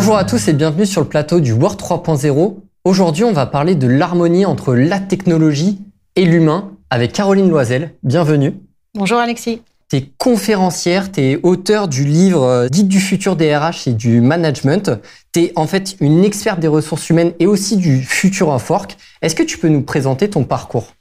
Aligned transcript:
Bonjour 0.00 0.16
à 0.16 0.24
tous 0.24 0.48
et 0.48 0.54
bienvenue 0.54 0.86
sur 0.86 1.02
le 1.02 1.06
plateau 1.06 1.40
du 1.40 1.52
Word 1.52 1.74
3.0. 1.74 2.56
Aujourd'hui, 2.84 3.24
on 3.24 3.34
va 3.34 3.44
parler 3.44 3.74
de 3.74 3.86
l'harmonie 3.86 4.46
entre 4.46 4.74
la 4.74 4.98
technologie 4.98 5.78
et 6.16 6.24
l'humain 6.24 6.72
avec 6.88 7.12
Caroline 7.12 7.50
Loisel. 7.50 7.92
Bienvenue. 8.02 8.54
Bonjour 8.94 9.18
Alexis. 9.18 9.60
Tu 9.90 9.96
es 9.96 10.10
conférencière, 10.16 11.12
tu 11.12 11.20
es 11.20 11.40
auteur 11.42 11.86
du 11.86 12.06
livre 12.06 12.44
euh, 12.44 12.68
Dites 12.70 12.88
du 12.88 12.98
futur 12.98 13.36
des 13.36 13.54
RH 13.54 13.88
et 13.88 13.92
du 13.92 14.22
management. 14.22 14.90
Tu 15.34 15.40
es 15.40 15.52
en 15.54 15.66
fait 15.66 15.96
une 16.00 16.24
experte 16.24 16.60
des 16.60 16.68
ressources 16.68 17.10
humaines 17.10 17.34
et 17.38 17.46
aussi 17.46 17.76
du 17.76 18.00
futur 18.00 18.48
of 18.48 18.70
work. 18.70 18.96
Est-ce 19.20 19.34
que 19.34 19.42
tu 19.42 19.58
peux 19.58 19.68
nous 19.68 19.82
présenter 19.82 20.30
ton 20.30 20.44
parcours? 20.44 20.94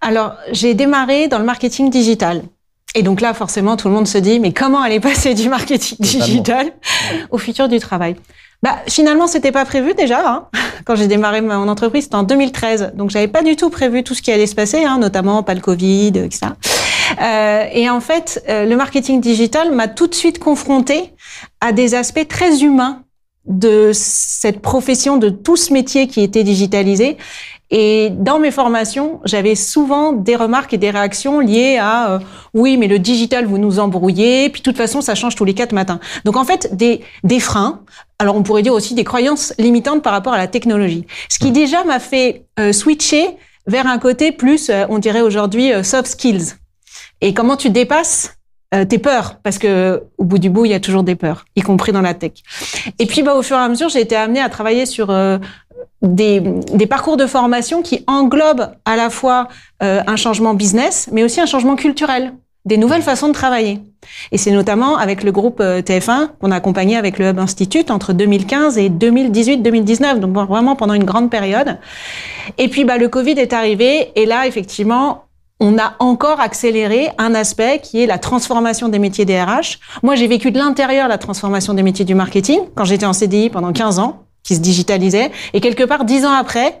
Alors, 0.00 0.36
j'ai 0.52 0.74
démarré 0.74 1.26
dans 1.26 1.40
le 1.40 1.44
marketing 1.44 1.90
digital. 1.90 2.42
Et 2.94 3.02
donc 3.02 3.20
là, 3.20 3.34
forcément, 3.34 3.76
tout 3.76 3.88
le 3.88 3.94
monde 3.94 4.08
se 4.08 4.18
dit, 4.18 4.40
mais 4.40 4.52
comment 4.52 4.80
aller 4.80 5.00
passer 5.00 5.34
du 5.34 5.48
marketing 5.48 5.98
digital 6.00 6.72
au 7.30 7.38
futur 7.38 7.68
du 7.68 7.78
travail? 7.78 8.16
Bah, 8.62 8.78
finalement, 8.88 9.26
c'était 9.26 9.52
pas 9.52 9.64
prévu 9.64 9.94
déjà. 9.94 10.28
Hein. 10.28 10.48
Quand 10.84 10.96
j'ai 10.96 11.06
démarré 11.06 11.40
mon 11.40 11.68
entreprise, 11.68 12.04
c'était 12.04 12.16
en 12.16 12.24
2013. 12.24 12.92
Donc, 12.94 13.10
j'avais 13.10 13.28
pas 13.28 13.42
du 13.42 13.56
tout 13.56 13.70
prévu 13.70 14.02
tout 14.02 14.14
ce 14.14 14.22
qui 14.22 14.32
allait 14.32 14.46
se 14.46 14.54
passer, 14.54 14.84
hein, 14.84 14.98
notamment 14.98 15.42
pas 15.42 15.54
le 15.54 15.60
Covid, 15.60 16.12
etc. 16.16 16.52
Euh, 17.20 17.64
et 17.72 17.88
en 17.90 18.00
fait, 18.00 18.42
euh, 18.48 18.66
le 18.66 18.76
marketing 18.76 19.20
digital 19.20 19.72
m'a 19.72 19.88
tout 19.88 20.06
de 20.06 20.14
suite 20.14 20.38
confronté 20.38 21.12
à 21.60 21.72
des 21.72 21.94
aspects 21.94 22.26
très 22.28 22.62
humains 22.62 23.02
de 23.46 23.90
cette 23.94 24.60
profession, 24.60 25.16
de 25.16 25.28
tout 25.28 25.56
ce 25.56 25.72
métier 25.72 26.06
qui 26.06 26.20
était 26.20 26.44
digitalisé. 26.44 27.16
Et 27.70 28.10
dans 28.10 28.40
mes 28.40 28.50
formations, 28.50 29.20
j'avais 29.24 29.54
souvent 29.54 30.12
des 30.12 30.34
remarques 30.34 30.72
et 30.72 30.78
des 30.78 30.90
réactions 30.90 31.38
liées 31.38 31.78
à 31.80 32.12
euh, 32.12 32.18
oui, 32.52 32.76
mais 32.76 32.88
le 32.88 32.98
digital, 32.98 33.46
vous 33.46 33.58
nous 33.58 33.78
embrouillez, 33.78 34.50
puis 34.50 34.60
de 34.60 34.64
toute 34.64 34.76
façon, 34.76 35.00
ça 35.00 35.14
change 35.14 35.36
tous 35.36 35.44
les 35.44 35.54
quatre 35.54 35.72
matins. 35.72 36.00
Donc 36.24 36.36
en 36.36 36.44
fait, 36.44 36.74
des, 36.76 37.00
des 37.22 37.38
freins. 37.38 37.82
Alors 38.18 38.34
on 38.34 38.42
pourrait 38.42 38.62
dire 38.62 38.74
aussi 38.74 38.94
des 38.94 39.04
croyances 39.04 39.54
limitantes 39.56 40.02
par 40.02 40.12
rapport 40.12 40.32
à 40.32 40.38
la 40.38 40.48
technologie. 40.48 41.06
Ce 41.28 41.38
qui 41.38 41.52
déjà 41.52 41.84
m'a 41.84 42.00
fait 42.00 42.44
euh, 42.58 42.72
switcher 42.72 43.28
vers 43.66 43.86
un 43.86 43.98
côté 43.98 44.32
plus, 44.32 44.68
euh, 44.68 44.86
on 44.88 44.98
dirait 44.98 45.20
aujourd'hui, 45.20 45.70
soft 45.84 46.08
skills. 46.08 46.54
Et 47.20 47.34
comment 47.34 47.56
tu 47.56 47.70
dépasses 47.70 48.36
tes 48.88 48.98
peurs, 48.98 49.40
parce 49.42 49.58
que 49.58 50.04
au 50.16 50.22
bout 50.22 50.38
du 50.38 50.48
bout, 50.48 50.64
il 50.64 50.70
y 50.70 50.74
a 50.74 50.78
toujours 50.78 51.02
des 51.02 51.16
peurs, 51.16 51.44
y 51.56 51.60
compris 51.60 51.90
dans 51.90 52.02
la 52.02 52.14
tech. 52.14 52.34
Et 53.00 53.06
puis, 53.06 53.24
bah, 53.24 53.34
au 53.34 53.42
fur 53.42 53.56
et 53.56 53.60
à 53.60 53.68
mesure, 53.68 53.88
j'ai 53.88 54.00
été 54.00 54.14
amenée 54.14 54.40
à 54.40 54.48
travailler 54.48 54.86
sur 54.86 55.10
des, 56.02 56.40
des, 56.40 56.86
parcours 56.86 57.16
de 57.16 57.26
formation 57.26 57.82
qui 57.82 58.04
englobent 58.06 58.70
à 58.84 58.96
la 58.96 59.10
fois 59.10 59.48
euh, 59.82 60.02
un 60.06 60.16
changement 60.16 60.54
business, 60.54 61.08
mais 61.12 61.22
aussi 61.22 61.40
un 61.40 61.46
changement 61.46 61.76
culturel, 61.76 62.32
des 62.64 62.76
nouvelles 62.76 63.02
façons 63.02 63.28
de 63.28 63.32
travailler. 63.32 63.80
Et 64.32 64.38
c'est 64.38 64.50
notamment 64.50 64.96
avec 64.96 65.22
le 65.22 65.32
groupe 65.32 65.60
euh, 65.60 65.82
TF1 65.82 66.28
qu'on 66.40 66.50
a 66.50 66.56
accompagné 66.56 66.96
avec 66.96 67.18
le 67.18 67.26
Hub 67.26 67.38
Institute 67.38 67.90
entre 67.90 68.12
2015 68.12 68.78
et 68.78 68.88
2018-2019, 68.88 70.20
donc 70.20 70.34
vraiment 70.48 70.76
pendant 70.76 70.94
une 70.94 71.04
grande 71.04 71.30
période. 71.30 71.78
Et 72.58 72.68
puis 72.68 72.84
bah, 72.84 72.96
le 72.96 73.08
Covid 73.08 73.32
est 73.32 73.52
arrivé, 73.52 74.12
et 74.16 74.24
là 74.24 74.46
effectivement, 74.46 75.24
on 75.60 75.76
a 75.78 75.94
encore 75.98 76.40
accéléré 76.40 77.10
un 77.18 77.34
aspect 77.34 77.80
qui 77.82 78.02
est 78.02 78.06
la 78.06 78.18
transformation 78.18 78.88
des 78.88 78.98
métiers 78.98 79.26
des 79.26 79.38
RH. 79.38 79.78
Moi, 80.02 80.14
j'ai 80.14 80.26
vécu 80.26 80.50
de 80.50 80.58
l'intérieur 80.58 81.06
la 81.06 81.18
transformation 81.18 81.74
des 81.74 81.82
métiers 81.82 82.06
du 82.06 82.14
marketing 82.14 82.60
quand 82.74 82.86
j'étais 82.86 83.04
en 83.04 83.12
CDI 83.12 83.50
pendant 83.50 83.70
15 83.70 83.98
ans 83.98 84.24
qui 84.42 84.56
se 84.56 84.60
digitalisait. 84.60 85.30
Et 85.52 85.60
quelque 85.60 85.84
part, 85.84 86.04
dix 86.04 86.24
ans 86.24 86.32
après, 86.32 86.80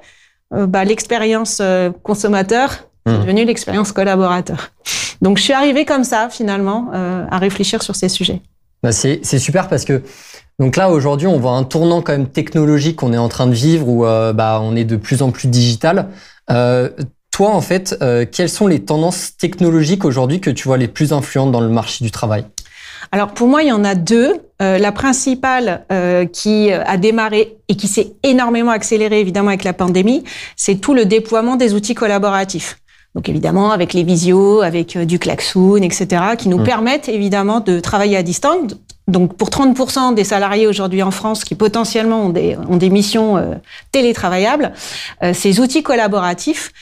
euh, 0.54 0.66
bah, 0.66 0.84
l'expérience 0.84 1.58
euh, 1.60 1.90
consommateur 2.02 2.88
est 3.06 3.10
mmh. 3.10 3.20
devenue 3.20 3.44
l'expérience 3.44 3.92
collaborateur. 3.92 4.70
Donc, 5.22 5.38
je 5.38 5.42
suis 5.42 5.52
arrivée 5.52 5.84
comme 5.84 6.04
ça, 6.04 6.28
finalement, 6.30 6.90
euh, 6.94 7.24
à 7.30 7.38
réfléchir 7.38 7.82
sur 7.82 7.94
ces 7.94 8.08
sujets. 8.08 8.40
Bah, 8.82 8.92
c'est 8.92 9.22
super 9.38 9.68
parce 9.68 9.84
que 9.84 10.02
donc 10.58 10.76
là, 10.76 10.90
aujourd'hui, 10.90 11.26
on 11.26 11.38
voit 11.38 11.52
un 11.52 11.64
tournant 11.64 12.02
quand 12.02 12.12
même 12.12 12.28
technologique 12.28 12.96
qu'on 12.96 13.12
est 13.12 13.18
en 13.18 13.28
train 13.28 13.46
de 13.46 13.52
vivre 13.52 13.88
où 13.88 14.02
bah, 14.02 14.60
on 14.62 14.76
est 14.76 14.84
de 14.84 14.96
plus 14.96 15.22
en 15.22 15.30
plus 15.30 15.48
digital. 15.48 16.08
toi, 16.46 17.50
en 17.50 17.60
fait, 17.60 17.98
quelles 18.32 18.48
sont 18.48 18.66
les 18.66 18.80
tendances 18.80 19.36
technologiques 19.38 20.04
aujourd'hui 20.04 20.40
que 20.40 20.50
tu 20.50 20.64
vois 20.64 20.76
les 20.78 20.88
plus 20.88 21.12
influentes 21.14 21.52
dans 21.52 21.60
le 21.60 21.68
marché 21.68 22.04
du 22.04 22.10
travail? 22.10 22.44
Alors 23.12 23.32
pour 23.32 23.48
moi, 23.48 23.62
il 23.62 23.68
y 23.68 23.72
en 23.72 23.84
a 23.84 23.94
deux. 23.94 24.40
Euh, 24.62 24.78
la 24.78 24.92
principale 24.92 25.84
euh, 25.90 26.26
qui 26.26 26.70
a 26.70 26.96
démarré 26.98 27.56
et 27.68 27.76
qui 27.76 27.88
s'est 27.88 28.12
énormément 28.22 28.70
accélérée 28.70 29.20
évidemment 29.20 29.48
avec 29.48 29.64
la 29.64 29.72
pandémie, 29.72 30.22
c'est 30.54 30.76
tout 30.76 30.92
le 30.92 31.06
déploiement 31.06 31.56
des 31.56 31.72
outils 31.74 31.94
collaboratifs. 31.94 32.78
Donc 33.14 33.28
évidemment 33.28 33.72
avec 33.72 33.92
les 33.92 34.04
visios, 34.04 34.60
avec 34.60 34.96
euh, 34.96 35.04
du 35.04 35.18
klaxoon, 35.18 35.82
etc., 35.82 36.22
qui 36.38 36.48
nous 36.48 36.58
mmh. 36.58 36.64
permettent 36.64 37.08
évidemment 37.08 37.60
de 37.60 37.80
travailler 37.80 38.16
à 38.16 38.22
distance. 38.22 38.76
Donc 39.10 39.36
pour 39.36 39.50
30% 39.50 40.14
des 40.14 40.24
salariés 40.24 40.66
aujourd'hui 40.66 41.02
en 41.02 41.10
France 41.10 41.44
qui 41.44 41.54
potentiellement 41.54 42.26
ont 42.26 42.28
des, 42.30 42.56
ont 42.56 42.76
des 42.76 42.90
missions 42.90 43.36
euh, 43.36 43.54
télétravaillables, 43.92 44.72
euh, 45.22 45.34
ces 45.34 45.60
outils 45.60 45.82
collaboratifs 45.82 46.72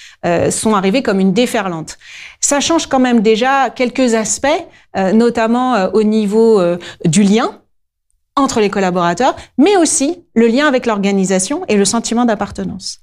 sont 0.51 0.75
arrivés 0.75 1.01
comme 1.01 1.21
une 1.21 1.33
déferlante. 1.33 1.97
Ça 2.41 2.59
change 2.59 2.89
quand 2.89 2.99
même 2.99 3.21
déjà 3.21 3.71
quelques 3.71 4.15
aspects, 4.15 4.49
notamment 5.13 5.91
au 5.93 6.03
niveau 6.03 6.61
du 7.05 7.23
lien 7.23 7.53
entre 8.39 8.61
les 8.61 8.71
collaborateurs, 8.71 9.37
mais 9.59 9.77
aussi 9.77 10.25
le 10.35 10.47
lien 10.47 10.67
avec 10.67 10.87
l'organisation 10.87 11.65
et 11.69 11.77
le 11.77 11.85
sentiment 11.85 12.25
d'appartenance. 12.25 13.01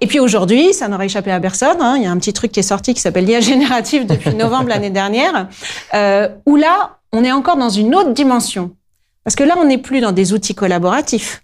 Et 0.00 0.06
puis 0.06 0.18
aujourd'hui, 0.18 0.72
ça 0.72 0.88
n'aurait 0.88 1.06
échappé 1.06 1.30
à 1.30 1.38
personne, 1.38 1.80
hein, 1.80 1.94
il 1.96 2.02
y 2.02 2.06
a 2.06 2.10
un 2.10 2.18
petit 2.18 2.32
truc 2.32 2.50
qui 2.50 2.60
est 2.60 2.64
sorti 2.64 2.94
qui 2.94 3.00
s'appelle 3.00 3.26
l'IA 3.26 3.40
générative 3.40 4.06
depuis 4.06 4.34
novembre 4.34 4.68
l'année 4.68 4.90
dernière, 4.90 5.48
euh, 5.94 6.28
où 6.46 6.56
là, 6.56 6.98
on 7.14 7.22
est 7.24 7.32
encore 7.32 7.56
dans 7.56 7.70
une 7.70 7.94
autre 7.94 8.12
dimension. 8.12 8.74
Parce 9.22 9.36
que 9.36 9.44
là, 9.44 9.54
on 9.56 9.64
n'est 9.64 9.78
plus 9.78 10.00
dans 10.00 10.12
des 10.12 10.32
outils 10.32 10.54
collaboratifs. 10.54 11.42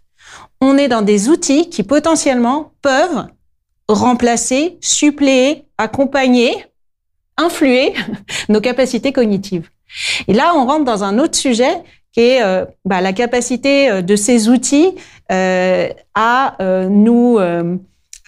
On 0.60 0.76
est 0.76 0.88
dans 0.88 1.00
des 1.00 1.28
outils 1.28 1.70
qui 1.70 1.84
potentiellement 1.84 2.72
peuvent 2.82 3.26
remplacer, 3.88 4.76
suppléer, 4.80 5.64
accompagner, 5.78 6.66
influer 7.36 7.94
nos 8.48 8.60
capacités 8.60 9.12
cognitives. 9.12 9.70
Et 10.28 10.34
là, 10.34 10.52
on 10.56 10.66
rentre 10.66 10.84
dans 10.84 11.04
un 11.04 11.18
autre 11.18 11.36
sujet 11.36 11.82
qui 12.12 12.20
est 12.20 12.42
euh, 12.42 12.64
bah, 12.84 13.00
la 13.00 13.12
capacité 13.12 13.90
euh, 13.90 14.02
de 14.02 14.16
ces 14.16 14.48
outils 14.48 14.94
euh, 15.30 15.88
à 16.14 16.56
nous 16.88 17.38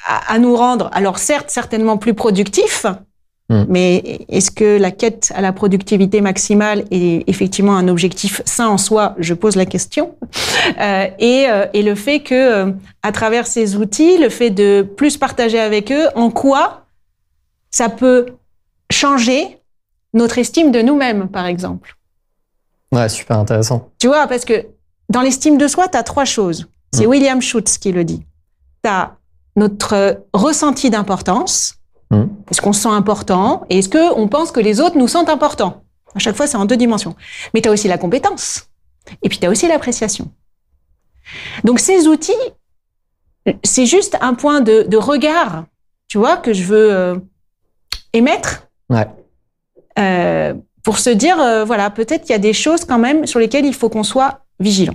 à, 0.04 0.38
nous 0.38 0.56
rendre, 0.56 0.91
alors 0.92 1.19
certes 1.19 1.50
certainement 1.50 1.97
plus 1.97 2.14
productifs, 2.14 2.86
hmm. 3.53 3.67
mais 3.69 4.25
est-ce 4.29 4.51
que 4.51 4.79
la 4.79 4.91
quête 4.91 5.33
à 5.35 5.41
la 5.41 5.53
productivité 5.53 6.21
maximale 6.21 6.85
est 6.91 7.29
effectivement 7.29 7.77
un 7.77 7.89
objectif 7.89 8.43
sain 8.45 8.69
en 8.69 8.79
soi? 8.79 9.15
Je 9.19 9.35
pose 9.35 9.57
la 9.57 9.67
question. 9.67 10.15
et, 11.19 11.47
et 11.75 11.83
le 11.83 11.95
fait 11.95 12.21
que 12.21 12.73
à 13.03 13.13
travers 13.13 13.47
ces 13.47 13.77
outils, 13.77 14.19
le 14.19 14.29
fait 14.29 14.51
de 14.51 14.83
plus 14.83 15.17
partager 15.17 15.61
avec 15.61 15.93
eux, 15.93 16.09
en 16.15 16.31
quoi 16.31 16.87
ça 17.71 17.89
peut 17.89 18.27
changer 18.91 19.59
notre 20.15 20.39
estime 20.39 20.71
de 20.71 20.81
nous-mêmes, 20.81 21.29
par 21.29 21.47
exemple? 21.47 21.97
Ouais, 22.93 23.09
super 23.09 23.39
intéressant. 23.39 23.91
Tu 23.99 24.07
vois, 24.07 24.27
parce 24.27 24.45
que 24.45 24.67
dans 25.09 25.23
l'estime 25.23 25.59
de 25.59 25.67
soi, 25.67 25.89
tu 25.89 25.97
as 25.97 26.03
trois 26.03 26.27
choses. 26.27 26.69
C'est 26.93 27.07
mm. 27.07 27.11
William 27.11 27.43
Schutz 27.43 27.79
qui 27.79 27.91
le 27.91 28.05
dit. 28.05 28.25
Tu 28.84 28.91
as 28.91 29.17
notre 29.57 30.25
ressenti 30.33 30.91
d'importance. 30.91 31.75
Mm. 32.12 32.25
Est-ce 32.50 32.61
qu'on 32.61 32.73
se 32.73 32.83
sent 32.83 32.89
important 32.89 33.65
Et 33.71 33.78
est-ce 33.78 33.89
qu'on 33.89 34.28
pense 34.28 34.53
que 34.53 34.61
les 34.61 34.81
autres 34.81 34.97
nous 34.97 35.09
sentent 35.09 35.31
importants? 35.31 35.83
À 36.15 36.19
chaque 36.19 36.37
fois, 36.37 36.47
c'est 36.47 36.59
en 36.59 36.67
deux 36.67 36.77
dimensions. 36.77 37.17
Mais 37.55 37.62
tu 37.62 37.69
as 37.69 37.73
aussi 37.73 37.89
la 37.89 37.99
compétence. 37.99 38.69
Et 39.23 39.28
puis, 39.28 39.39
tu 39.39 39.47
as 39.47 39.50
aussi 39.50 39.67
l'appréciation. 39.67 40.31
Donc, 41.65 41.81
ces 41.81 42.06
outils, 42.06 42.33
c'est 43.65 43.87
juste 43.87 44.17
un 44.21 44.34
point 44.34 44.61
de, 44.61 44.83
de, 44.83 44.97
regard, 44.97 45.65
tu 46.06 46.19
vois, 46.19 46.37
que 46.37 46.53
je 46.53 46.65
veux 46.65 46.93
euh, 46.93 47.17
émettre. 48.13 48.69
Ouais. 48.91 49.07
Euh, 49.98 50.54
pour 50.84 50.98
se 50.98 51.10
dire, 51.10 51.41
euh, 51.41 51.65
voilà, 51.65 51.91
peut-être 51.91 52.22
qu'il 52.22 52.33
y 52.33 52.34
a 52.34 52.39
des 52.39 52.53
choses 52.53 52.84
quand 52.84 52.98
même 52.98 53.27
sur 53.27 53.39
lesquelles 53.39 53.65
il 53.65 53.75
faut 53.75 53.89
qu'on 53.89 54.04
soit 54.04 54.41
vigilant. 54.60 54.95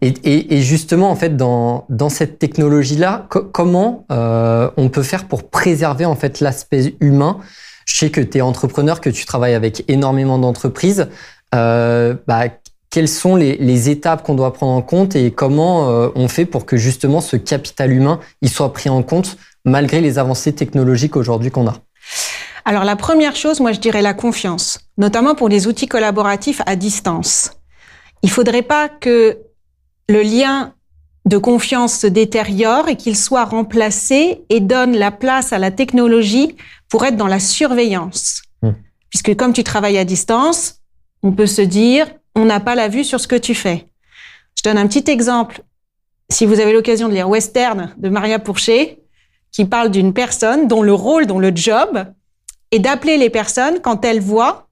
Et, 0.00 0.08
et, 0.24 0.56
et, 0.56 0.62
justement, 0.62 1.10
en 1.10 1.16
fait, 1.16 1.36
dans, 1.36 1.86
dans 1.88 2.08
cette 2.08 2.38
technologie-là, 2.38 3.26
comment 3.28 4.06
euh, 4.12 4.70
on 4.76 4.88
peut 4.88 5.02
faire 5.02 5.26
pour 5.26 5.48
préserver 5.50 6.04
en 6.04 6.16
fait 6.16 6.40
l'aspect 6.40 6.94
humain? 7.00 7.38
Je 7.86 7.96
sais 7.96 8.10
que 8.10 8.20
tu 8.20 8.38
es 8.38 8.40
entrepreneur, 8.40 9.00
que 9.00 9.10
tu 9.10 9.24
travailles 9.26 9.54
avec 9.54 9.84
énormément 9.88 10.38
d'entreprises. 10.38 11.08
Euh, 11.54 12.14
bah, 12.26 12.44
quelles 12.90 13.08
sont 13.08 13.36
les, 13.36 13.56
les 13.56 13.90
étapes 13.90 14.22
qu'on 14.22 14.34
doit 14.34 14.52
prendre 14.52 14.72
en 14.72 14.82
compte 14.82 15.16
et 15.16 15.30
comment 15.30 15.90
euh, 15.90 16.08
on 16.14 16.28
fait 16.28 16.46
pour 16.46 16.66
que 16.66 16.76
justement 16.76 17.20
ce 17.20 17.36
capital 17.36 17.92
humain 17.92 18.20
il 18.42 18.48
soit 18.48 18.72
pris 18.72 18.88
en 18.88 19.02
compte 19.02 19.36
malgré 19.64 20.00
les 20.00 20.18
avancées 20.18 20.54
technologiques 20.54 21.16
aujourd'hui 21.16 21.50
qu'on 21.50 21.66
a? 21.66 21.74
Alors 22.64 22.84
la 22.84 22.96
première 22.96 23.36
chose, 23.36 23.60
moi 23.60 23.72
je 23.72 23.80
dirais 23.80 24.02
la 24.02 24.14
confiance, 24.14 24.80
notamment 24.98 25.34
pour 25.34 25.48
les 25.48 25.66
outils 25.66 25.86
collaboratifs 25.86 26.62
à 26.66 26.74
distance. 26.74 27.52
Il 28.22 28.30
faudrait 28.30 28.62
pas 28.62 28.88
que 28.88 29.38
le 30.08 30.22
lien 30.22 30.74
de 31.24 31.38
confiance 31.38 31.98
se 31.98 32.06
détériore 32.06 32.88
et 32.88 32.96
qu'il 32.96 33.16
soit 33.16 33.44
remplacé 33.44 34.44
et 34.48 34.60
donne 34.60 34.96
la 34.96 35.10
place 35.10 35.52
à 35.52 35.58
la 35.58 35.70
technologie 35.70 36.56
pour 36.88 37.04
être 37.04 37.16
dans 37.16 37.26
la 37.26 37.40
surveillance. 37.40 38.42
Mmh. 38.62 38.70
Puisque 39.10 39.34
comme 39.34 39.52
tu 39.52 39.64
travailles 39.64 39.98
à 39.98 40.04
distance, 40.04 40.80
on 41.22 41.32
peut 41.32 41.46
se 41.46 41.62
dire, 41.62 42.06
on 42.36 42.44
n'a 42.44 42.60
pas 42.60 42.76
la 42.76 42.88
vue 42.88 43.02
sur 43.02 43.18
ce 43.18 43.26
que 43.26 43.36
tu 43.36 43.54
fais. 43.54 43.86
Je 44.56 44.62
donne 44.62 44.78
un 44.78 44.86
petit 44.86 45.10
exemple. 45.10 45.62
Si 46.30 46.46
vous 46.46 46.60
avez 46.60 46.72
l'occasion 46.72 47.08
de 47.08 47.14
lire 47.14 47.28
Western 47.28 47.92
de 47.96 48.08
Maria 48.08 48.38
Pourchet, 48.38 49.00
qui 49.50 49.64
parle 49.64 49.90
d'une 49.90 50.12
personne 50.12 50.68
dont 50.68 50.82
le 50.82 50.92
rôle, 50.92 51.26
dont 51.26 51.38
le 51.38 51.50
job 51.54 52.04
est 52.70 52.78
d'appeler 52.78 53.16
les 53.16 53.30
personnes 53.30 53.80
quand 53.80 54.04
elles 54.04 54.20
voient, 54.20 54.65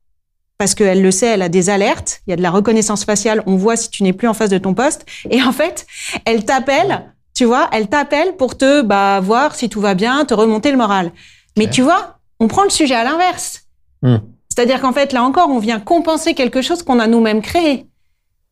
parce 0.59 0.75
qu'elle 0.75 1.03
le 1.03 1.11
sait, 1.11 1.27
elle 1.27 1.43
a 1.43 1.49
des 1.49 1.71
alertes, 1.71 2.23
il 2.27 2.31
y 2.31 2.33
a 2.33 2.37
de 2.37 2.43
la 2.43 2.51
reconnaissance 2.51 3.05
faciale, 3.05 3.43
on 3.47 3.57
voit 3.57 3.77
si 3.77 3.91
tu 3.91 4.03
n'es 4.03 4.13
plus 4.13 4.29
en 4.29 4.35
face 4.35 4.51
de 4.51 4.59
ton 4.59 4.75
poste, 4.75 5.05
et 5.31 5.43
en 5.43 5.53
fait, 5.53 5.87
elle 6.25 6.45
t'appelle, 6.45 7.13
tu 7.35 7.45
vois, 7.45 7.69
elle 7.73 7.89
t'appelle 7.89 8.37
pour 8.37 8.57
te 8.57 8.83
bah, 8.83 9.21
voir 9.21 9.55
si 9.55 9.69
tout 9.69 9.81
va 9.81 9.95
bien, 9.95 10.25
te 10.25 10.35
remonter 10.35 10.71
le 10.71 10.77
moral. 10.77 11.11
Mais 11.59 11.69
tu 11.69 11.83
vois, 11.83 12.19
on 12.41 12.49
prend 12.49 12.63
le 12.65 12.71
sujet 12.71 12.95
à 12.95 13.05
l'inverse. 13.05 13.63
Hmm. 14.03 14.19
C'est-à-dire 14.49 14.81
qu'en 14.81 14.93
fait, 14.93 15.13
là 15.13 15.25
encore, 15.25 15.51
on 15.51 15.59
vient 15.59 15.81
compenser 15.81 16.35
quelque 16.35 16.63
chose 16.63 16.83
qu'on 16.83 17.01
a 17.01 17.07
nous-mêmes 17.07 17.43
créé. 17.43 17.87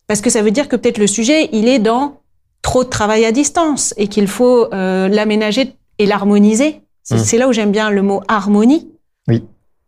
Parce 0.08 0.20
que 0.20 0.30
ça 0.30 0.42
veut 0.42 0.50
dire 0.50 0.68
que 0.68 0.76
peut-être 0.76 0.98
le 0.98 1.06
sujet, 1.06 1.48
il 1.52 1.68
est 1.68 1.78
dans 1.78 2.20
trop 2.62 2.82
de 2.84 2.88
travail 2.88 3.24
à 3.24 3.32
distance 3.32 3.94
et 3.96 4.08
qu'il 4.08 4.26
faut 4.26 4.72
euh, 4.72 5.08
l'aménager 5.08 5.76
et 5.98 6.06
l'harmoniser. 6.06 6.80
Mmh. 7.10 7.18
C'est 7.18 7.38
là 7.38 7.48
où 7.48 7.52
j'aime 7.52 7.70
bien 7.70 7.90
le 7.90 8.02
mot 8.02 8.22
harmonie. 8.28 8.88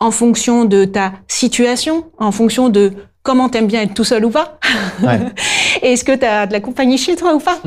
En 0.05 0.11
fonction 0.11 0.67
de 0.67 0.85
ta 0.85 1.13
situation, 1.29 2.05
en 2.19 2.31
fonction 2.31 2.69
de 2.69 2.93
comment 3.23 3.49
t'aimes 3.49 3.67
bien 3.67 3.81
être 3.81 3.95
tout 3.95 4.05
seul 4.05 4.23
ou 4.27 4.31
pas. 4.31 4.59
Ouais. 5.03 5.19
Est-ce 5.83 6.05
que 6.05 6.15
tu 6.15 6.27
as 6.27 6.47
de 6.47 6.53
la 6.53 6.61
compagnie 6.61 6.99
chez 6.99 7.17
toi 7.17 7.35
ou 7.35 7.39
pas? 7.39 7.59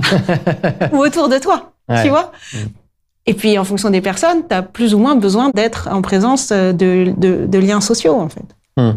Ou 0.94 0.98
autour 0.98 1.30
de 1.30 1.40
toi, 1.40 1.72
tu 2.04 2.10
vois? 2.10 2.32
Mmh. 2.54 2.58
Et 3.26 3.34
puis, 3.34 3.58
en 3.58 3.64
fonction 3.64 3.90
des 3.90 4.02
personnes, 4.02 4.48
tu 4.48 4.54
as 4.54 4.62
plus 4.62 4.94
ou 4.94 5.00
moins 5.00 5.16
besoin 5.16 5.50
d'être 5.50 5.90
en 5.92 6.04
présence 6.04 6.50
de, 6.50 6.72
de, 7.18 7.48
de, 7.48 7.58
liens 7.58 7.82
sociaux, 7.82 8.20
en 8.20 8.30
fait. 8.30 8.46
Mmh. 8.78 8.92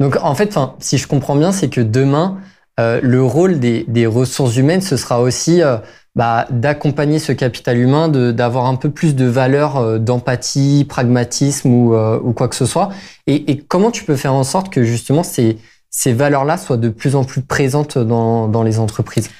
Donc, 0.00 0.16
en 0.22 0.34
fait, 0.34 0.58
si 0.80 0.96
je 0.96 1.06
comprends 1.06 1.36
bien, 1.36 1.52
c'est 1.52 1.68
que 1.68 1.82
demain, 1.82 2.38
euh, 2.80 2.98
le 3.02 3.22
rôle 3.22 3.60
des, 3.60 3.84
des, 3.86 4.06
ressources 4.06 4.56
humaines, 4.56 4.80
ce 4.80 4.96
sera 4.96 5.20
aussi 5.20 5.62
euh, 5.62 5.76
bah, 6.16 6.46
d'accompagner 6.50 7.20
ce 7.20 7.30
capital 7.30 7.78
humain, 7.78 8.08
d'avoir 8.08 8.66
un 8.66 8.74
peu 8.74 8.90
plus 8.90 9.14
de 9.14 9.26
valeur 9.26 9.76
euh, 9.76 9.98
d'empathie, 9.98 10.84
pragmatisme 10.88 11.68
ou, 11.68 11.94
ou, 11.94 12.32
quoi 12.32 12.48
que 12.48 12.56
ce 12.56 12.66
soit. 12.66 12.90
Et, 13.28 13.52
et, 13.52 13.58
comment 13.58 13.92
tu 13.92 14.04
peux 14.04 14.16
faire 14.16 14.34
en 14.34 14.42
sorte 14.42 14.70
que 14.70 14.82
justement 14.82 15.22
ces, 15.22 15.58
ces 15.90 16.12
valeurs-là 16.12 16.58
soient 16.58 16.76
de 16.76 16.88
plus 16.88 17.16
en 17.16 17.24
plus 17.24 17.42
présentes 17.42 17.98
dans, 17.98 18.48
dans 18.48 18.62
les 18.62 18.78
entreprises? 18.78 19.30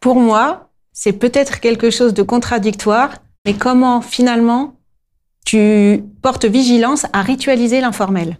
Pour 0.00 0.16
moi, 0.16 0.68
c'est 0.92 1.12
peut-être 1.12 1.60
quelque 1.60 1.90
chose 1.90 2.14
de 2.14 2.22
contradictoire, 2.22 3.10
mais 3.46 3.54
comment 3.54 4.00
finalement 4.00 4.74
tu 5.44 6.04
portes 6.22 6.44
vigilance 6.44 7.06
à 7.12 7.22
ritualiser 7.22 7.80
l'informel? 7.80 8.38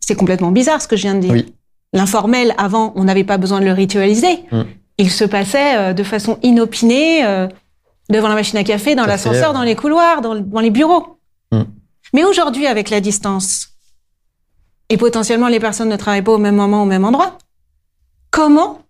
C'est 0.00 0.16
complètement 0.16 0.50
bizarre 0.50 0.82
ce 0.82 0.88
que 0.88 0.96
je 0.96 1.02
viens 1.02 1.14
de 1.14 1.20
dire. 1.20 1.32
Oui. 1.32 1.54
L'informel, 1.92 2.54
avant, 2.58 2.92
on 2.96 3.04
n'avait 3.04 3.24
pas 3.24 3.38
besoin 3.38 3.60
de 3.60 3.64
le 3.64 3.72
ritualiser. 3.72 4.44
Mm. 4.52 4.62
Il 5.00 5.10
se 5.10 5.24
passait 5.24 5.78
euh, 5.78 5.92
de 5.94 6.02
façon 6.02 6.38
inopinée 6.42 7.24
euh, 7.24 7.48
devant 8.10 8.28
la 8.28 8.34
machine 8.34 8.58
à 8.58 8.64
café, 8.64 8.94
dans 8.94 9.06
l'ascenseur, 9.06 9.54
dans 9.54 9.62
les 9.62 9.74
couloirs, 9.74 10.20
dans, 10.20 10.60
les 10.60 10.70
bureaux. 10.70 11.16
Mm. 11.52 11.62
Mais 12.12 12.22
aujourd'hui, 12.22 12.66
avec 12.66 12.90
la 12.90 13.00
distance, 13.00 13.68
et 14.90 14.98
potentiellement 14.98 15.48
les 15.48 15.58
personnes 15.58 15.88
ne 15.88 15.96
travaillent 15.96 16.20
pas 16.20 16.32
au 16.32 16.38
même 16.38 16.56
moment, 16.56 16.82
au 16.82 16.84
même 16.84 17.06
endroit, 17.06 17.38
comment 18.30 18.80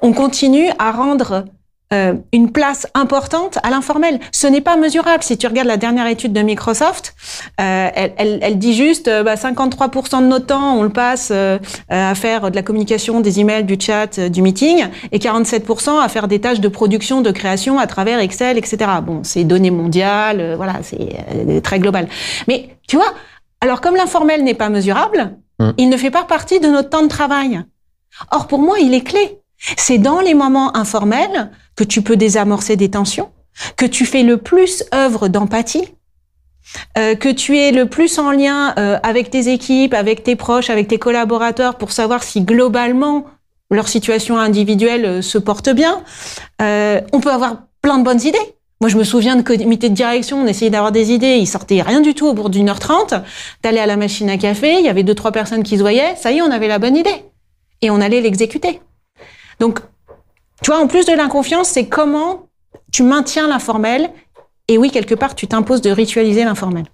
on 0.00 0.12
continue 0.12 0.70
à 0.78 0.92
rendre 0.92 1.46
euh, 1.92 2.14
une 2.32 2.52
place 2.52 2.86
importante 2.94 3.58
à 3.62 3.70
l'informel. 3.70 4.20
Ce 4.30 4.46
n'est 4.46 4.60
pas 4.60 4.76
mesurable. 4.76 5.22
Si 5.22 5.38
tu 5.38 5.46
regardes 5.46 5.68
la 5.68 5.78
dernière 5.78 6.06
étude 6.06 6.32
de 6.34 6.40
Microsoft, 6.42 7.14
euh, 7.60 7.88
elle, 7.94 8.12
elle, 8.18 8.38
elle, 8.42 8.58
dit 8.58 8.74
juste 8.74 9.08
euh, 9.08 9.22
bah, 9.22 9.36
53% 9.36 10.20
de 10.20 10.26
notre 10.26 10.46
temps, 10.46 10.76
on 10.76 10.82
le 10.82 10.90
passe 10.90 11.30
euh, 11.32 11.58
à 11.88 12.14
faire 12.14 12.50
de 12.50 12.56
la 12.56 12.62
communication, 12.62 13.20
des 13.20 13.40
emails, 13.40 13.64
du 13.64 13.78
chat, 13.80 14.20
du 14.20 14.42
meeting, 14.42 14.86
et 15.12 15.18
47% 15.18 15.98
à 16.02 16.08
faire 16.08 16.28
des 16.28 16.40
tâches 16.40 16.60
de 16.60 16.68
production, 16.68 17.22
de 17.22 17.30
création 17.30 17.78
à 17.78 17.86
travers 17.86 18.18
Excel, 18.18 18.58
etc. 18.58 18.78
Bon, 19.02 19.22
c'est 19.24 19.44
données 19.44 19.70
mondiales, 19.70 20.54
voilà, 20.56 20.74
c'est 20.82 21.62
très 21.62 21.78
global. 21.78 22.08
Mais 22.48 22.76
tu 22.86 22.96
vois, 22.96 23.14
alors 23.60 23.80
comme 23.80 23.96
l'informel 23.96 24.44
n'est 24.44 24.54
pas 24.54 24.68
mesurable, 24.68 25.36
mmh. 25.58 25.70
il 25.78 25.88
ne 25.88 25.96
fait 25.96 26.10
pas 26.10 26.24
partie 26.24 26.60
de 26.60 26.68
notre 26.68 26.90
temps 26.90 27.02
de 27.02 27.08
travail. 27.08 27.62
Or, 28.30 28.46
pour 28.46 28.58
moi, 28.58 28.78
il 28.78 28.94
est 28.94 29.02
clé. 29.02 29.40
C'est 29.76 29.98
dans 29.98 30.20
les 30.20 30.34
moments 30.34 30.76
informels 30.76 31.50
que 31.78 31.84
tu 31.84 32.02
peux 32.02 32.16
désamorcer 32.16 32.74
des 32.74 32.90
tensions, 32.90 33.30
que 33.76 33.86
tu 33.86 34.04
fais 34.04 34.24
le 34.24 34.36
plus 34.36 34.82
œuvre 34.92 35.28
d'empathie, 35.28 35.94
euh, 36.98 37.14
que 37.14 37.28
tu 37.28 37.56
es 37.56 37.70
le 37.70 37.86
plus 37.86 38.18
en 38.18 38.32
lien 38.32 38.74
euh, 38.78 38.98
avec 39.04 39.30
tes 39.30 39.52
équipes, 39.52 39.94
avec 39.94 40.24
tes 40.24 40.34
proches, 40.34 40.70
avec 40.70 40.88
tes 40.88 40.98
collaborateurs 40.98 41.76
pour 41.76 41.92
savoir 41.92 42.24
si 42.24 42.40
globalement 42.40 43.26
leur 43.70 43.86
situation 43.86 44.40
individuelle 44.40 45.04
euh, 45.04 45.22
se 45.22 45.38
porte 45.38 45.68
bien. 45.70 46.02
on 46.60 47.20
peut 47.20 47.30
avoir 47.30 47.58
plein 47.80 47.98
de 47.98 48.04
bonnes 48.04 48.22
idées. 48.22 48.48
Moi, 48.80 48.90
je 48.90 48.96
me 48.96 49.04
souviens 49.04 49.36
de 49.36 49.42
comité 49.42 49.88
de 49.88 49.94
direction, 49.94 50.42
on 50.42 50.46
essayait 50.48 50.72
d'avoir 50.72 50.90
des 50.90 51.12
idées, 51.12 51.36
il 51.36 51.46
sortait 51.46 51.80
rien 51.82 52.00
du 52.00 52.12
tout 52.14 52.26
au 52.26 52.34
bout 52.34 52.48
d'une 52.48 52.68
heure 52.68 52.80
trente. 52.80 53.14
T'allais 53.62 53.80
à 53.80 53.86
la 53.86 53.96
machine 53.96 54.30
à 54.30 54.36
café, 54.36 54.80
il 54.80 54.84
y 54.84 54.88
avait 54.88 55.04
deux, 55.04 55.14
trois 55.14 55.30
personnes 55.30 55.62
qui 55.62 55.76
se 55.76 55.82
voyaient, 55.82 56.16
ça 56.16 56.32
y 56.32 56.38
est, 56.38 56.42
on 56.42 56.50
avait 56.50 56.68
la 56.68 56.80
bonne 56.80 56.96
idée. 56.96 57.24
Et 57.82 57.90
on 57.90 58.00
allait 58.00 58.20
l'exécuter. 58.20 58.80
Donc, 59.60 59.78
tu 60.62 60.70
vois, 60.70 60.80
en 60.80 60.86
plus 60.86 61.06
de 61.06 61.12
l'inconfiance, 61.12 61.68
c'est 61.68 61.86
comment 61.86 62.48
tu 62.92 63.02
maintiens 63.02 63.48
l'informel. 63.48 64.10
Et 64.68 64.78
oui, 64.78 64.90
quelque 64.90 65.14
part, 65.14 65.34
tu 65.34 65.46
t'imposes 65.46 65.82
de 65.82 65.90
ritualiser 65.90 66.44
l'informel. 66.44 66.84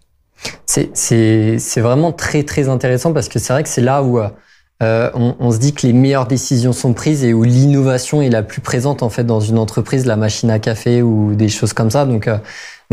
C'est 0.66 1.80
vraiment 1.80 2.12
très, 2.12 2.42
très 2.42 2.68
intéressant 2.68 3.12
parce 3.12 3.28
que 3.28 3.38
c'est 3.38 3.52
vrai 3.52 3.62
que 3.62 3.68
c'est 3.68 3.80
là 3.80 4.02
où 4.02 4.18
euh, 4.18 5.10
on, 5.14 5.34
on, 5.38 5.50
se 5.50 5.58
dit 5.58 5.72
que 5.72 5.86
les 5.86 5.92
meilleures 5.92 6.26
décisions 6.26 6.72
sont 6.72 6.92
prises 6.92 7.24
et 7.24 7.32
où 7.32 7.42
l'innovation 7.44 8.20
est 8.20 8.28
la 8.28 8.42
plus 8.42 8.60
présente 8.60 9.02
en 9.02 9.08
fait 9.08 9.24
dans 9.24 9.40
une 9.40 9.58
entreprise, 9.58 10.04
la 10.04 10.16
machine 10.16 10.50
à 10.50 10.58
café 10.58 11.02
ou 11.02 11.34
des 11.34 11.48
choses 11.48 11.72
comme 11.72 11.90
ça. 11.90 12.04
Donc, 12.04 12.28
euh, 12.28 12.38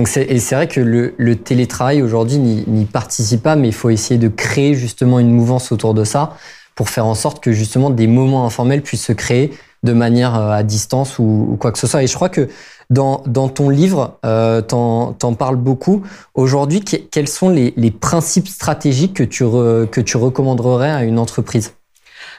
c'est, 0.05 0.23
et 0.23 0.39
c'est 0.39 0.55
vrai 0.55 0.67
que 0.67 0.79
le 0.79 1.35
télétravail 1.35 2.01
aujourd'hui 2.01 2.37
n'y 2.37 2.85
participe 2.85 3.43
pas, 3.43 3.55
mais 3.55 3.67
il 3.67 3.73
faut 3.73 3.89
essayer 3.89 4.19
de 4.19 4.29
créer 4.29 4.73
justement 4.73 5.19
une 5.19 5.31
mouvance 5.31 5.71
autour 5.71 5.93
de 5.93 6.03
ça 6.03 6.37
pour 6.75 6.89
faire 6.89 7.05
en 7.05 7.15
sorte 7.15 7.43
que 7.43 7.51
justement 7.51 7.89
des 7.89 8.07
moments 8.07 8.45
informels 8.45 8.81
puissent 8.81 9.05
se 9.05 9.13
créer 9.13 9.51
de 9.83 9.93
manière 9.93 10.35
euh, 10.35 10.51
à 10.51 10.63
distance 10.63 11.19
ou, 11.19 11.57
quoi 11.59 11.71
que 11.71 11.79
ce 11.79 11.87
soit. 11.87 12.03
Et 12.03 12.07
je 12.07 12.15
crois 12.15 12.29
que 12.29 12.49
dans, 12.89 13.23
dans 13.25 13.49
ton 13.49 13.69
livre, 13.69 14.17
euh, 14.25 14.61
t'en, 14.61 15.13
t'en 15.13 15.33
parles 15.33 15.55
beaucoup. 15.55 16.03
Aujourd'hui, 16.33 16.81
quels 16.81 17.27
sont 17.27 17.49
les, 17.49 17.73
les, 17.77 17.91
principes 17.91 18.47
stratégiques 18.47 19.13
que 19.15 19.23
tu, 19.23 19.43
que 19.43 20.01
tu 20.01 20.17
recommanderais 20.17 20.91
à 20.91 21.03
une 21.03 21.19
entreprise? 21.19 21.73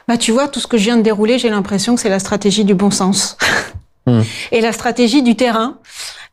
Bah, 0.09 0.19
Tu 0.19 0.33
vois, 0.33 0.49
tout 0.49 0.61
ce 0.61 0.66
que 0.66 0.76
je 0.76 0.85
viens 0.85 0.97
de 0.97 1.02
dérouler, 1.02 1.38
j'ai 1.38 1.50
l'impression 1.50 1.95
que 1.95 2.00
c'est 2.00 2.09
la 2.09 2.19
stratégie 2.19 2.64
du 2.64 2.75
bon 2.75 2.90
sens. 2.90 3.37
Hmm. 4.07 4.23
Et 4.52 4.61
la 4.61 4.73
stratégie 4.73 5.23
du 5.23 5.37
terrain. 5.37 5.78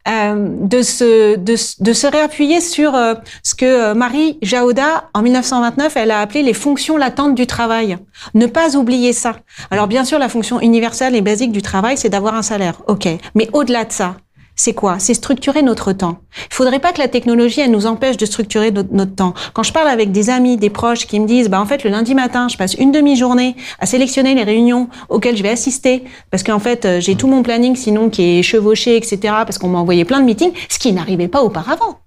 Euh, 0.08 0.48
de, 0.62 0.82
se, 0.82 1.36
de, 1.36 1.56
de, 1.84 1.94
se 1.94 2.08
réappuyer 2.08 2.62
sur 2.62 2.96
euh, 2.96 3.15
ce 3.44 3.53
que 3.53 3.65
euh, 3.65 3.94
Marie 3.94 4.39
Jaoda, 4.41 5.10
en 5.13 5.22
1929, 5.22 5.98
elle 5.98 6.12
a 6.12 6.22
appelé 6.22 6.41
les 6.41 6.53
fonctions 6.53 6.96
latentes 6.96 7.36
du 7.36 7.46
travail. 7.46 7.98
Ne 8.34 8.46
pas 8.46 8.77
oublier 8.77 9.12
ça. 9.12 9.36
Alors 9.70 9.88
bien 9.88 10.06
sûr, 10.06 10.18
la 10.18 10.29
fonction 10.29 10.62
universelle 10.62 11.15
et 11.15 11.22
basique 11.22 11.51
du 11.51 11.62
travail, 11.62 11.98
c'est 11.98 12.10
d'avoir 12.10 12.34
un 12.34 12.41
salaire. 12.41 12.82
OK. 12.88 13.08
Mais 13.36 13.50
au-delà 13.51 13.84
de 13.84 13.91
ça, 13.91 14.15
c'est 14.59 14.73
quoi? 14.73 14.99
C'est 14.99 15.13
structurer 15.13 15.61
notre 15.61 15.93
temps. 15.93 16.17
Il 16.51 16.53
faudrait 16.53 16.79
pas 16.79 16.91
que 16.91 16.99
la 16.99 17.07
technologie 17.07 17.61
elle 17.61 17.71
nous 17.71 17.85
empêche 17.85 18.17
de 18.17 18.25
structurer 18.25 18.71
notre, 18.71 19.15
temps. 19.15 19.33
Quand 19.53 19.63
je 19.63 19.71
parle 19.71 19.87
avec 19.87 20.11
des 20.11 20.29
amis, 20.29 20.57
des 20.57 20.69
proches 20.69 21.07
qui 21.07 21.17
me 21.21 21.25
disent 21.25 21.49
bah 21.49 21.61
en 21.61 21.65
fait 21.65 21.85
le 21.85 21.89
lundi 21.89 22.13
matin, 22.13 22.49
je 22.49 22.57
passe 22.57 22.73
une 22.73 22.91
demi-journée 22.91 23.55
à 23.79 23.85
sélectionner 23.85 24.35
les 24.35 24.43
réunions 24.43 24.89
auxquelles 25.07 25.37
je 25.37 25.43
vais 25.43 25.49
assister 25.49 26.03
parce 26.29 26.43
qu'en 26.43 26.59
fait 26.59 26.83
euh, 26.83 26.99
j'ai 26.99 27.15
tout 27.15 27.27
mon 27.27 27.41
planning 27.41 27.77
sinon 27.77 28.09
qui 28.09 28.39
est 28.39 28.43
chevauché 28.43 28.97
etc 28.97 29.19
parce 29.45 29.57
qu'on 29.57 29.69
m'a 29.69 29.79
envoyé 29.79 30.03
plein 30.03 30.19
de 30.19 30.25
meetings, 30.25 30.51
ce 30.67 30.77
qui 30.77 30.91
n'arrivait 30.91 31.29
pas 31.29 31.41
auparavant. 31.41 32.01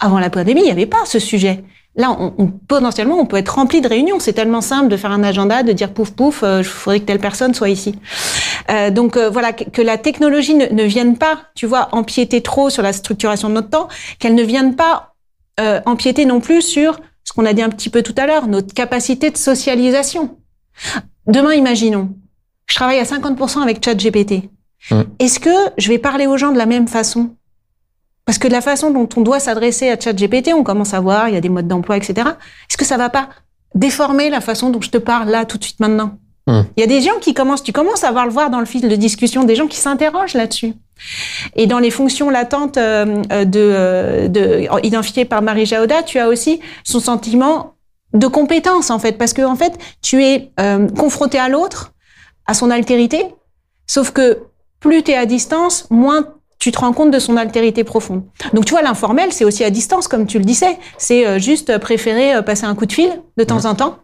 Avant 0.00 0.20
la 0.20 0.30
pandémie, 0.30 0.62
il 0.62 0.64
n'y 0.64 0.70
avait 0.70 0.86
pas 0.86 1.04
ce 1.04 1.18
sujet. 1.18 1.64
Là, 1.94 2.16
on, 2.18 2.46
potentiellement, 2.46 3.18
on 3.18 3.26
peut 3.26 3.36
être 3.36 3.56
rempli 3.56 3.82
de 3.82 3.88
réunions. 3.88 4.18
C'est 4.18 4.32
tellement 4.32 4.62
simple 4.62 4.88
de 4.88 4.96
faire 4.96 5.10
un 5.10 5.22
agenda, 5.22 5.62
de 5.62 5.72
dire 5.72 5.92
pouf 5.92 6.12
pouf, 6.12 6.42
euh, 6.42 6.60
il 6.60 6.64
faudrait 6.64 7.00
que 7.00 7.04
telle 7.04 7.18
personne 7.18 7.52
soit 7.52 7.68
ici. 7.68 7.94
Euh, 8.70 8.90
donc 8.90 9.16
euh, 9.16 9.28
voilà, 9.30 9.52
que, 9.52 9.82
la 9.82 9.98
technologie 9.98 10.54
ne, 10.54 10.66
ne, 10.66 10.84
vienne 10.84 11.16
pas, 11.16 11.40
tu 11.54 11.66
vois, 11.66 11.88
empiéter 11.92 12.40
trop 12.42 12.70
sur 12.70 12.82
la 12.82 12.92
structuration 12.92 13.48
de 13.48 13.54
notre 13.54 13.70
temps, 13.70 13.88
qu'elle 14.18 14.34
ne 14.34 14.42
vienne 14.42 14.76
pas 14.76 15.14
euh, 15.60 15.80
empiéter 15.86 16.24
non 16.24 16.40
plus 16.40 16.62
sur 16.62 17.00
ce 17.24 17.32
qu'on 17.32 17.46
a 17.46 17.52
dit 17.52 17.62
un 17.62 17.68
petit 17.68 17.90
peu 17.90 18.02
tout 18.02 18.14
à 18.16 18.26
l'heure, 18.26 18.46
notre 18.46 18.74
capacité 18.74 19.30
de 19.30 19.36
socialisation. 19.36 20.36
Demain, 21.26 21.54
imaginons, 21.54 22.10
je 22.66 22.74
travaille 22.74 22.98
à 22.98 23.04
50% 23.04 23.62
avec 23.62 23.84
ChatGPT. 23.84 24.50
Mmh. 24.90 25.02
Est-ce 25.18 25.38
que 25.38 25.50
je 25.78 25.88
vais 25.88 25.98
parler 25.98 26.26
aux 26.26 26.36
gens 26.36 26.52
de 26.52 26.58
la 26.58 26.66
même 26.66 26.88
façon? 26.88 27.36
Parce 28.24 28.38
que 28.38 28.48
la 28.48 28.60
façon 28.60 28.90
dont 28.90 29.08
on 29.16 29.20
doit 29.20 29.40
s'adresser 29.40 29.88
à 29.88 29.98
ChatGPT, 29.98 30.52
on 30.54 30.62
commence 30.62 30.94
à 30.94 31.00
voir, 31.00 31.28
il 31.28 31.34
y 31.34 31.36
a 31.36 31.40
des 31.40 31.48
modes 31.48 31.68
d'emploi, 31.68 31.96
etc. 31.96 32.28
Est-ce 32.70 32.76
que 32.76 32.84
ça 32.84 32.96
va 32.96 33.10
pas 33.10 33.28
déformer 33.74 34.30
la 34.30 34.40
façon 34.40 34.70
dont 34.70 34.80
je 34.80 34.90
te 34.90 34.98
parle 34.98 35.28
là, 35.28 35.44
tout 35.44 35.58
de 35.58 35.64
suite, 35.64 35.80
maintenant? 35.80 36.18
Hum. 36.46 36.66
Il 36.76 36.80
y 36.80 36.84
a 36.84 36.86
des 36.86 37.00
gens 37.00 37.18
qui 37.20 37.34
commencent, 37.34 37.62
tu 37.62 37.72
commences 37.72 38.04
à 38.04 38.10
voir 38.12 38.26
le 38.26 38.32
voir 38.32 38.50
dans 38.50 38.60
le 38.60 38.66
fil 38.66 38.88
de 38.88 38.96
discussion, 38.96 39.44
des 39.44 39.54
gens 39.54 39.66
qui 39.66 39.78
s'interrogent 39.78 40.34
là-dessus. 40.34 40.74
Et 41.56 41.66
dans 41.66 41.78
les 41.78 41.90
fonctions 41.90 42.30
latentes 42.30 42.76
euh, 42.76 43.22
de, 43.44 43.60
euh, 43.60 44.28
de 44.28 44.68
identifiées 44.84 45.24
par 45.24 45.42
Marie 45.42 45.66
Jaoda, 45.66 46.02
tu 46.02 46.18
as 46.18 46.28
aussi 46.28 46.60
son 46.84 47.00
sentiment 47.00 47.74
de 48.12 48.26
compétence 48.26 48.90
en 48.90 48.98
fait, 48.98 49.18
parce 49.18 49.32
que 49.32 49.42
en 49.42 49.56
fait, 49.56 49.78
tu 50.02 50.22
es 50.24 50.52
euh, 50.60 50.88
confronté 50.88 51.38
à 51.38 51.48
l'autre, 51.48 51.92
à 52.46 52.54
son 52.54 52.70
altérité, 52.70 53.24
Sauf 53.86 54.10
que 54.10 54.38
plus 54.80 55.02
tu 55.02 55.10
es 55.10 55.16
à 55.16 55.26
distance, 55.26 55.86
moins 55.90 56.34
tu 56.58 56.72
te 56.72 56.78
rends 56.78 56.94
compte 56.94 57.10
de 57.10 57.18
son 57.18 57.36
altérité 57.36 57.84
profonde. 57.84 58.22
Donc 58.54 58.64
tu 58.64 58.70
vois, 58.70 58.80
l'informel, 58.80 59.32
c'est 59.32 59.44
aussi 59.44 59.64
à 59.64 59.70
distance, 59.70 60.08
comme 60.08 60.26
tu 60.26 60.38
le 60.38 60.44
disais. 60.44 60.78
C'est 60.96 61.26
euh, 61.26 61.38
juste 61.38 61.76
préférer 61.78 62.34
euh, 62.34 62.40
passer 62.40 62.64
un 62.64 62.74
coup 62.74 62.86
de 62.86 62.92
fil 62.92 63.10
de 63.36 63.44
temps 63.44 63.66
en 63.66 63.74
temps, 63.74 63.98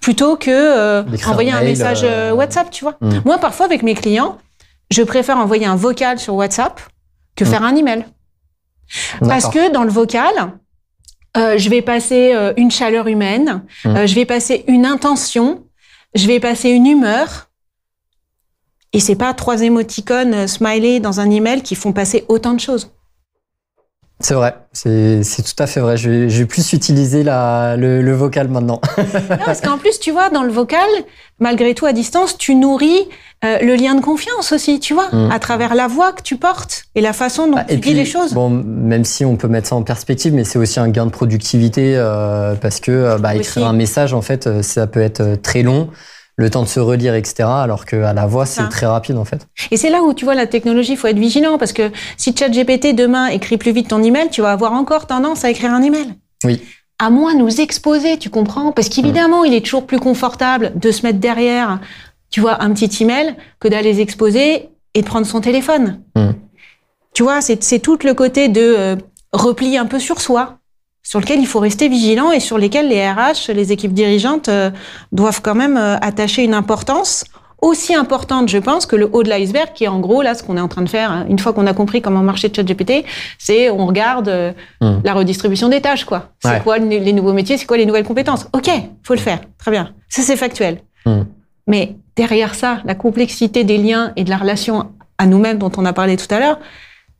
plutôt 0.00 0.36
que 0.36 0.50
euh, 0.50 1.02
envoyer 1.26 1.52
un, 1.52 1.62
message 1.62 2.04
WhatsApp, 2.34 2.70
tu 2.70 2.84
vois. 2.84 2.96
Mm. 3.00 3.20
Moi, 3.24 3.38
parfois, 3.38 3.66
avec 3.66 3.82
mes 3.82 3.94
clients, 3.94 4.38
je 4.90 5.02
préfère 5.02 5.38
envoyer 5.38 5.66
un 5.66 5.76
vocal 5.76 6.18
sur 6.18 6.34
WhatsApp 6.34 6.80
que 7.36 7.44
mm. 7.44 7.46
faire 7.46 7.62
un 7.62 7.76
email. 7.76 8.04
Parce 9.20 9.48
que 9.48 9.72
dans 9.72 9.84
le 9.84 9.90
vocal, 9.90 10.52
je 11.34 11.68
vais 11.70 11.80
passer 11.80 12.34
une 12.56 12.70
chaleur 12.70 13.06
humaine, 13.06 13.62
mm. 13.84 14.06
je 14.06 14.14
vais 14.14 14.26
passer 14.26 14.64
une 14.68 14.84
intention, 14.84 15.64
je 16.14 16.26
vais 16.26 16.40
passer 16.40 16.68
une 16.70 16.86
humeur, 16.86 17.48
et 18.92 19.00
c'est 19.00 19.16
pas 19.16 19.32
trois 19.34 19.62
émoticônes 19.62 20.34
euh, 20.34 20.46
smiley 20.46 21.00
dans 21.00 21.20
un 21.20 21.30
email 21.30 21.62
qui 21.62 21.74
font 21.74 21.92
passer 21.92 22.24
autant 22.28 22.52
de 22.52 22.60
choses. 22.60 22.90
C'est 24.22 24.34
vrai, 24.34 24.54
c'est 24.72 25.42
tout 25.42 25.62
à 25.62 25.66
fait 25.66 25.80
vrai. 25.80 25.96
Je 25.96 26.08
vais, 26.08 26.28
je 26.28 26.38
vais 26.38 26.46
plus 26.46 26.72
utiliser 26.72 27.22
la, 27.24 27.76
le, 27.76 28.02
le, 28.02 28.12
vocal 28.12 28.48
maintenant. 28.48 28.80
non, 28.98 29.36
parce 29.44 29.60
qu'en 29.60 29.78
plus, 29.78 29.98
tu 29.98 30.12
vois, 30.12 30.30
dans 30.30 30.44
le 30.44 30.52
vocal, 30.52 30.88
malgré 31.40 31.74
tout 31.74 31.86
à 31.86 31.92
distance, 31.92 32.38
tu 32.38 32.54
nourris 32.54 33.08
euh, 33.44 33.58
le 33.60 33.74
lien 33.74 33.96
de 33.96 34.00
confiance 34.00 34.52
aussi, 34.52 34.78
tu 34.78 34.94
vois, 34.94 35.08
mm. 35.12 35.32
à 35.32 35.38
travers 35.40 35.74
la 35.74 35.88
voix 35.88 36.12
que 36.12 36.22
tu 36.22 36.36
portes 36.36 36.84
et 36.94 37.00
la 37.00 37.12
façon 37.12 37.48
dont 37.48 37.56
bah, 37.56 37.64
tu 37.68 37.76
dis 37.76 37.94
les 37.94 38.04
choses. 38.04 38.32
Bon, 38.32 38.48
même 38.48 39.04
si 39.04 39.24
on 39.24 39.36
peut 39.36 39.48
mettre 39.48 39.68
ça 39.68 39.74
en 39.74 39.82
perspective, 39.82 40.32
mais 40.32 40.44
c'est 40.44 40.58
aussi 40.58 40.78
un 40.78 40.88
gain 40.88 41.06
de 41.06 41.10
productivité 41.10 41.94
euh, 41.96 42.54
parce 42.54 42.78
que 42.78 42.92
euh, 42.92 43.18
bah, 43.18 43.34
écrire 43.34 43.66
un 43.66 43.72
message, 43.72 44.14
en 44.14 44.22
fait, 44.22 44.62
ça 44.62 44.86
peut 44.86 45.02
être 45.02 45.34
très 45.42 45.62
long 45.62 45.88
le 46.36 46.50
temps 46.50 46.62
de 46.62 46.68
se 46.68 46.80
relire, 46.80 47.14
etc. 47.14 47.48
Alors 47.48 47.84
qu'à 47.84 48.12
la 48.12 48.26
voix, 48.26 48.46
c'est 48.46 48.68
très 48.68 48.86
rapide 48.86 49.16
en 49.16 49.24
fait. 49.24 49.46
Et 49.70 49.76
c'est 49.76 49.90
là 49.90 50.02
où 50.02 50.14
tu 50.14 50.24
vois 50.24 50.34
la 50.34 50.46
technologie, 50.46 50.92
il 50.92 50.96
faut 50.96 51.08
être 51.08 51.18
vigilant 51.18 51.58
parce 51.58 51.72
que 51.72 51.90
si 52.16 52.34
ChatGPT 52.36 52.94
demain 52.94 53.26
écrit 53.26 53.58
plus 53.58 53.72
vite 53.72 53.88
ton 53.88 54.02
email, 54.02 54.28
tu 54.30 54.42
vas 54.42 54.52
avoir 54.52 54.72
encore 54.72 55.06
tendance 55.06 55.44
à 55.44 55.50
écrire 55.50 55.72
un 55.72 55.82
email. 55.82 56.14
Oui. 56.44 56.60
À 56.98 57.10
moins 57.10 57.34
nous 57.34 57.60
exposer, 57.60 58.16
tu 58.16 58.30
comprends? 58.30 58.72
Parce 58.72 58.88
qu'évidemment, 58.88 59.44
il 59.44 59.54
est 59.54 59.64
toujours 59.64 59.86
plus 59.86 59.98
confortable 59.98 60.72
de 60.76 60.90
se 60.90 61.02
mettre 61.02 61.18
derrière, 61.18 61.80
tu 62.30 62.40
vois, 62.40 62.62
un 62.62 62.72
petit 62.72 63.02
email 63.02 63.34
que 63.58 63.68
d'aller 63.68 64.00
exposer 64.00 64.70
et 64.94 65.02
de 65.02 65.06
prendre 65.06 65.26
son 65.26 65.40
téléphone. 65.40 66.00
Mm. 66.14 66.30
Tu 67.14 67.22
vois, 67.22 67.40
c'est 67.40 67.78
tout 67.80 67.98
le 68.04 68.14
côté 68.14 68.48
de 68.48 68.60
euh, 68.60 68.96
repli 69.32 69.76
un 69.76 69.86
peu 69.86 69.98
sur 69.98 70.20
soi 70.20 70.58
sur 71.02 71.20
lequel 71.20 71.40
il 71.40 71.46
faut 71.46 71.60
rester 71.60 71.88
vigilant 71.88 72.30
et 72.30 72.40
sur 72.40 72.58
lesquels 72.58 72.88
les 72.88 73.08
RH, 73.08 73.52
les 73.52 73.72
équipes 73.72 73.92
dirigeantes 73.92 74.48
euh, 74.48 74.70
doivent 75.10 75.42
quand 75.42 75.54
même 75.54 75.76
euh, 75.76 75.96
attacher 75.98 76.44
une 76.44 76.54
importance 76.54 77.24
aussi 77.62 77.94
importante, 77.94 78.48
je 78.48 78.58
pense, 78.58 78.86
que 78.86 78.96
le 78.96 79.08
haut 79.12 79.22
de 79.22 79.28
l'iceberg, 79.28 79.72
qui 79.72 79.84
est 79.84 79.88
en 79.88 80.00
gros 80.00 80.20
là 80.20 80.34
ce 80.34 80.42
qu'on 80.42 80.56
est 80.56 80.60
en 80.60 80.68
train 80.68 80.82
de 80.82 80.88
faire. 80.88 81.10
Hein. 81.12 81.26
Une 81.28 81.38
fois 81.38 81.52
qu'on 81.52 81.66
a 81.68 81.72
compris 81.72 82.02
comment 82.02 82.22
marcher 82.22 82.52
ChatGPT, 82.54 83.04
c'est 83.38 83.70
on 83.70 83.86
regarde 83.86 84.28
euh, 84.28 84.52
hmm. 84.80 84.98
la 85.04 85.14
redistribution 85.14 85.68
des 85.68 85.80
tâches, 85.80 86.04
quoi. 86.04 86.30
C'est 86.40 86.62
quoi 86.62 86.78
les 86.78 87.12
nouveaux 87.12 87.32
métiers, 87.32 87.56
c'est 87.56 87.66
quoi 87.66 87.76
les 87.76 87.86
nouvelles 87.86 88.04
compétences? 88.04 88.48
Ok, 88.52 88.68
faut 89.04 89.14
le 89.14 89.20
faire, 89.20 89.40
très 89.58 89.70
bien. 89.70 89.92
Ça 90.08 90.22
c'est 90.22 90.36
factuel. 90.36 90.80
Hmm. 91.06 91.22
Mais 91.68 91.94
derrière 92.16 92.56
ça, 92.56 92.80
la 92.84 92.96
complexité 92.96 93.62
des 93.62 93.78
liens 93.78 94.12
et 94.16 94.24
de 94.24 94.30
la 94.30 94.36
relation 94.36 94.90
à 95.18 95.26
nous-mêmes 95.26 95.58
dont 95.58 95.70
on 95.76 95.84
a 95.86 95.92
parlé 95.92 96.16
tout 96.16 96.32
à 96.34 96.40
l'heure, 96.40 96.58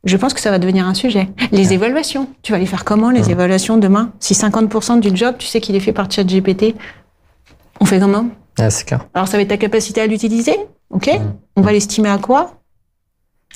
je 0.04 0.16
pense 0.16 0.34
que 0.34 0.40
ça 0.40 0.50
va 0.50 0.58
devenir 0.58 0.86
un 0.86 0.94
sujet. 0.94 1.28
Les 1.52 1.72
évaluations, 1.72 2.28
tu 2.42 2.52
vas 2.52 2.58
les 2.58 2.66
faire 2.66 2.84
comment 2.84 3.10
les 3.10 3.30
évaluations 3.30 3.76
demain? 3.76 4.12
Si 4.18 4.34
50% 4.34 5.00
du 5.00 5.16
job, 5.16 5.36
tu 5.38 5.46
sais 5.46 5.60
qu'il 5.60 5.76
est 5.76 5.80
fait 5.80 5.92
par 5.92 6.10
ChatGPT, 6.10 6.74
on 7.80 7.84
fait 7.84 8.00
comment? 8.00 8.26
Ah, 8.58 8.70
C'est 8.70 8.84
clair. 8.84 9.06
Alors 9.14 9.28
ça 9.28 9.36
va 9.36 9.42
être 9.42 9.48
ta 9.48 9.56
capacité 9.56 10.00
à 10.00 10.06
l'utiliser, 10.06 10.56
ok 10.90 11.10
On 11.56 11.62
va 11.62 11.72
l'estimer 11.72 12.10
à 12.10 12.18
quoi? 12.18 12.54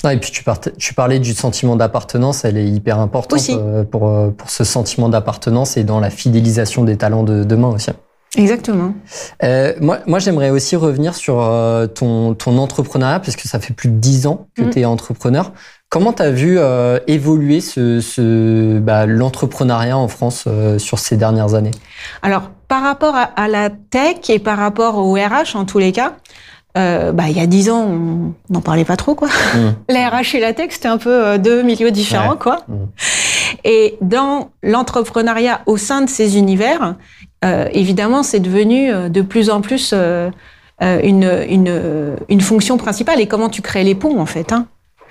Ah, 0.04 0.12
et 0.12 0.18
puis 0.18 0.30
tu, 0.30 0.44
tu, 0.78 0.94
parlais 0.94 1.18
du 1.18 1.32
sentiment 1.32 1.74
d'appartenance, 1.74 2.44
elle 2.44 2.58
est 2.58 2.68
hyper 2.68 3.00
importante 3.00 3.40
euh, 3.50 3.82
pour, 3.82 4.08
euh, 4.08 4.30
pour 4.30 4.50
ce 4.50 4.62
sentiment 4.62 5.08
d'appartenance 5.08 5.76
et 5.78 5.84
dans 5.84 6.00
la 6.00 6.10
fidélisation 6.10 6.84
des 6.84 6.96
talents 6.96 7.22
de 7.22 7.44
demain 7.44 7.68
aussi. 7.68 7.90
Exactement. 8.36 8.92
Euh, 9.42 9.74
moi, 9.80 10.00
moi 10.06 10.18
j'aimerais 10.18 10.50
aussi 10.50 10.76
revenir 10.76 11.14
sur 11.14 11.40
euh, 11.40 11.86
ton, 11.86 12.34
ton 12.34 12.58
entrepreneuriat, 12.58 13.20
parce 13.20 13.36
que 13.36 13.48
ça 13.48 13.58
fait 13.60 13.72
plus 13.72 13.88
de 13.88 13.96
dix 13.96 14.26
ans 14.26 14.48
que 14.54 14.62
mm. 14.62 14.70
tu 14.70 14.80
es 14.80 14.84
entrepreneur. 14.84 15.52
Comment 15.88 16.12
tu 16.12 16.22
as 16.22 16.32
vu 16.32 16.56
euh, 16.58 16.98
évoluer 17.06 17.60
ce, 17.60 18.00
ce, 18.00 18.78
bah, 18.78 19.06
l'entrepreneuriat 19.06 19.96
en 19.96 20.08
France 20.08 20.44
euh, 20.48 20.78
sur 20.78 20.98
ces 20.98 21.16
dernières 21.16 21.54
années? 21.54 21.70
Alors, 22.22 22.50
par 22.66 22.82
rapport 22.82 23.14
à, 23.14 23.48
la 23.48 23.70
tech 23.70 24.28
et 24.28 24.40
par 24.40 24.58
rapport 24.58 24.98
au 24.98 25.14
RH, 25.14 25.54
en 25.54 25.64
tous 25.64 25.78
les 25.78 25.92
cas, 25.92 26.14
euh, 26.76 27.12
bah, 27.12 27.24
il 27.28 27.36
y 27.36 27.40
a 27.40 27.46
dix 27.46 27.70
ans, 27.70 27.86
on 27.88 28.34
n'en 28.52 28.60
parlait 28.60 28.84
pas 28.84 28.96
trop, 28.96 29.14
quoi. 29.14 29.28
Mmh. 29.28 29.58
La 29.88 30.08
RH 30.08 30.34
et 30.34 30.40
la 30.40 30.52
tech, 30.54 30.70
c'était 30.72 30.88
un 30.88 30.98
peu 30.98 31.38
deux 31.38 31.62
milieux 31.62 31.92
différents, 31.92 32.36
quoi. 32.36 32.64
Mmh. 32.66 32.74
Et 33.62 33.96
dans 34.00 34.50
l'entrepreneuriat 34.64 35.60
au 35.66 35.76
sein 35.76 36.02
de 36.02 36.10
ces 36.10 36.36
univers, 36.36 36.96
évidemment, 37.72 38.24
c'est 38.24 38.40
devenu 38.40 38.90
de 39.08 39.22
plus 39.22 39.50
en 39.50 39.60
plus 39.60 39.94
une, 40.80 41.44
une, 41.48 42.16
une 42.28 42.40
fonction 42.40 42.76
principale. 42.76 43.20
Et 43.20 43.26
comment 43.28 43.48
tu 43.48 43.62
crées 43.62 43.84
les 43.84 43.94
ponts, 43.94 44.20
en 44.20 44.26
fait, 44.26 44.52
hein? 44.52 44.66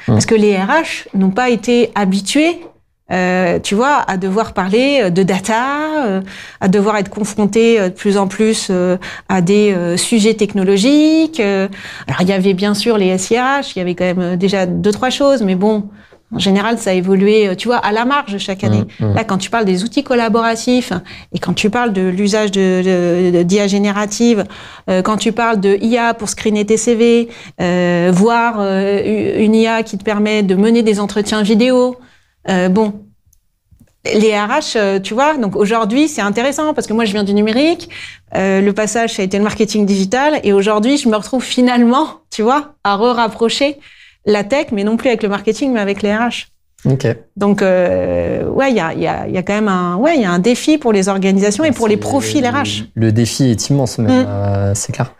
Parce 0.07 0.25
que 0.25 0.35
les 0.35 0.57
RH 0.57 1.07
n'ont 1.13 1.31
pas 1.31 1.49
été 1.49 1.91
habitués 1.95 2.59
euh, 3.11 3.59
tu 3.59 3.75
vois, 3.75 3.97
à 4.07 4.17
devoir 4.17 4.53
parler 4.53 5.01
euh, 5.03 5.09
de 5.11 5.21
data, 5.21 6.05
euh, 6.07 6.21
à 6.59 6.67
devoir 6.67 6.97
être 6.97 7.09
confrontés 7.09 7.79
de 7.79 7.89
plus 7.89 8.17
en 8.17 8.27
plus 8.27 8.71
à 9.29 9.41
des 9.41 9.95
sujets 9.97 10.33
technologiques. 10.33 11.39
alors 11.39 12.21
il 12.21 12.27
y 12.27 12.33
avait 12.33 12.53
bien 12.53 12.73
sûr 12.73 12.97
les 12.97 13.15
SIRH, 13.17 13.75
il 13.75 13.79
y 13.79 13.81
avait 13.81 13.95
quand 13.95 14.15
même 14.15 14.35
déjà 14.37 14.65
deux 14.65 14.91
trois 14.91 15.09
choses, 15.09 15.43
mais 15.43 15.55
bon, 15.55 15.89
en 16.33 16.39
général, 16.39 16.79
ça 16.79 16.89
a 16.89 16.93
évolué, 16.93 17.55
tu 17.55 17.67
vois, 17.67 17.77
à 17.77 17.91
la 17.91 18.03
marge 18.03 18.37
chaque 18.39 18.63
année. 18.63 18.83
Mmh, 18.99 19.05
mmh. 19.05 19.13
Là, 19.13 19.23
quand 19.23 19.37
tu 19.37 19.49
parles 19.49 19.65
des 19.65 19.83
outils 19.83 20.03
collaboratifs 20.03 20.91
et 21.33 21.39
quand 21.39 21.53
tu 21.53 21.69
parles 21.69 21.93
de 21.93 22.01
l'usage 22.01 22.51
de, 22.51 23.43
d'IA 23.43 23.67
générative, 23.67 24.43
euh, 24.89 25.01
quand 25.03 25.17
tu 25.17 25.31
parles 25.31 25.59
de 25.59 25.77
IA 25.81 26.13
pour 26.15 26.29
screener 26.29 26.65
tes 26.65 26.77
CV, 26.77 27.29
euh, 27.61 28.11
voire 28.13 28.55
euh, 28.59 29.37
une 29.37 29.53
IA 29.53 29.83
qui 29.83 29.97
te 29.97 30.03
permet 30.03 30.41
de 30.41 30.55
mener 30.55 30.81
des 30.81 30.99
entretiens 30.99 31.43
vidéo, 31.43 31.97
euh, 32.49 32.69
bon, 32.69 33.01
les 34.03 34.37
RH, 34.37 35.01
tu 35.01 35.13
vois, 35.13 35.35
donc 35.37 35.55
aujourd'hui, 35.55 36.07
c'est 36.07 36.21
intéressant 36.21 36.73
parce 36.73 36.85
que 36.85 36.93
moi, 36.93 37.05
je 37.05 37.11
viens 37.11 37.23
du 37.23 37.33
numérique. 37.33 37.89
le 38.33 38.71
passage, 38.71 39.13
ça 39.13 39.23
a 39.23 39.25
été 39.25 39.37
le 39.37 39.43
marketing 39.43 39.85
digital. 39.87 40.39
Et 40.43 40.53
aujourd'hui, 40.53 40.97
je 40.97 41.09
me 41.09 41.15
retrouve 41.15 41.43
finalement, 41.43 42.19
tu 42.29 42.43
vois, 42.43 42.75
à 42.83 42.97
re-rapprocher 42.97 43.79
la 44.25 44.43
tech, 44.43 44.67
mais 44.71 44.83
non 44.83 44.97
plus 44.97 45.09
avec 45.09 45.23
le 45.23 45.29
marketing, 45.29 45.71
mais 45.73 45.79
avec 45.79 46.01
les 46.01 46.15
RH. 46.15 46.47
Donc, 47.35 47.61
euh, 47.61 48.47
ouais, 48.47 48.69
il 48.69 48.77
y 48.77 48.79
a, 48.79 48.93
y, 48.93 49.07
a, 49.07 49.27
y 49.27 49.37
a, 49.37 49.43
quand 49.43 49.53
même 49.53 49.67
un, 49.67 49.95
ouais, 49.95 50.15
il 50.15 50.21
y 50.21 50.25
a 50.25 50.31
un 50.31 50.39
défi 50.39 50.77
pour 50.77 50.93
les 50.93 51.09
organisations 51.09 51.63
et 51.63 51.71
pour 51.71 51.87
les 51.87 51.97
profils 51.97 52.45
RH. 52.45 52.85
Le 52.93 53.11
défi 53.11 53.45
est 53.45 53.69
immense, 53.69 53.97
mais 53.97 54.23
mm. 54.23 54.25
euh, 54.27 54.75
c'est 54.75 54.91
clair. 54.91 55.13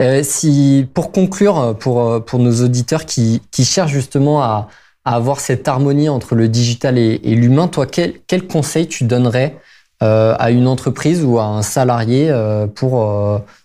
Euh, 0.00 0.22
si, 0.22 0.86
pour 0.94 1.10
conclure, 1.10 1.76
pour 1.78 2.24
pour 2.24 2.38
nos 2.38 2.62
auditeurs 2.62 3.04
qui 3.04 3.42
qui 3.50 3.64
cherchent 3.64 3.92
justement 3.92 4.42
à, 4.42 4.68
à 5.04 5.16
avoir 5.16 5.40
cette 5.40 5.66
harmonie 5.66 6.08
entre 6.08 6.34
le 6.34 6.48
digital 6.48 6.98
et, 6.98 7.20
et 7.24 7.34
l'humain, 7.34 7.66
toi, 7.66 7.86
quel 7.86 8.14
quel 8.26 8.46
conseil 8.46 8.86
tu 8.86 9.04
donnerais 9.04 9.56
à 10.00 10.52
une 10.52 10.68
entreprise 10.68 11.24
ou 11.24 11.40
à 11.40 11.44
un 11.44 11.62
salarié 11.62 12.32
pour 12.76 13.04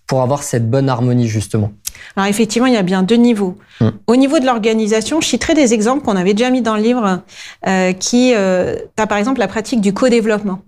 pour 0.07 0.21
avoir 0.23 0.41
cette 0.41 0.67
bonne 0.67 0.89
harmonie 0.89 1.27
justement? 1.27 1.71
Alors 2.15 2.27
effectivement, 2.27 2.67
il 2.67 2.73
y 2.73 2.77
a 2.77 2.83
bien 2.83 3.03
deux 3.03 3.15
niveaux. 3.15 3.57
Mm. 3.81 3.89
Au 4.07 4.15
niveau 4.15 4.39
de 4.39 4.45
l'organisation, 4.45 5.21
je 5.21 5.27
citerai 5.27 5.53
des 5.53 5.73
exemples 5.73 6.03
qu'on 6.03 6.15
avait 6.15 6.33
déjà 6.33 6.49
mis 6.49 6.61
dans 6.61 6.75
le 6.75 6.83
livre, 6.83 7.21
euh, 7.67 7.93
qui, 7.93 8.33
euh, 8.35 8.77
as 8.97 9.07
par 9.07 9.17
exemple 9.17 9.39
la 9.39 9.47
pratique 9.47 9.81
du 9.81 9.93
co-développement. 9.93 10.61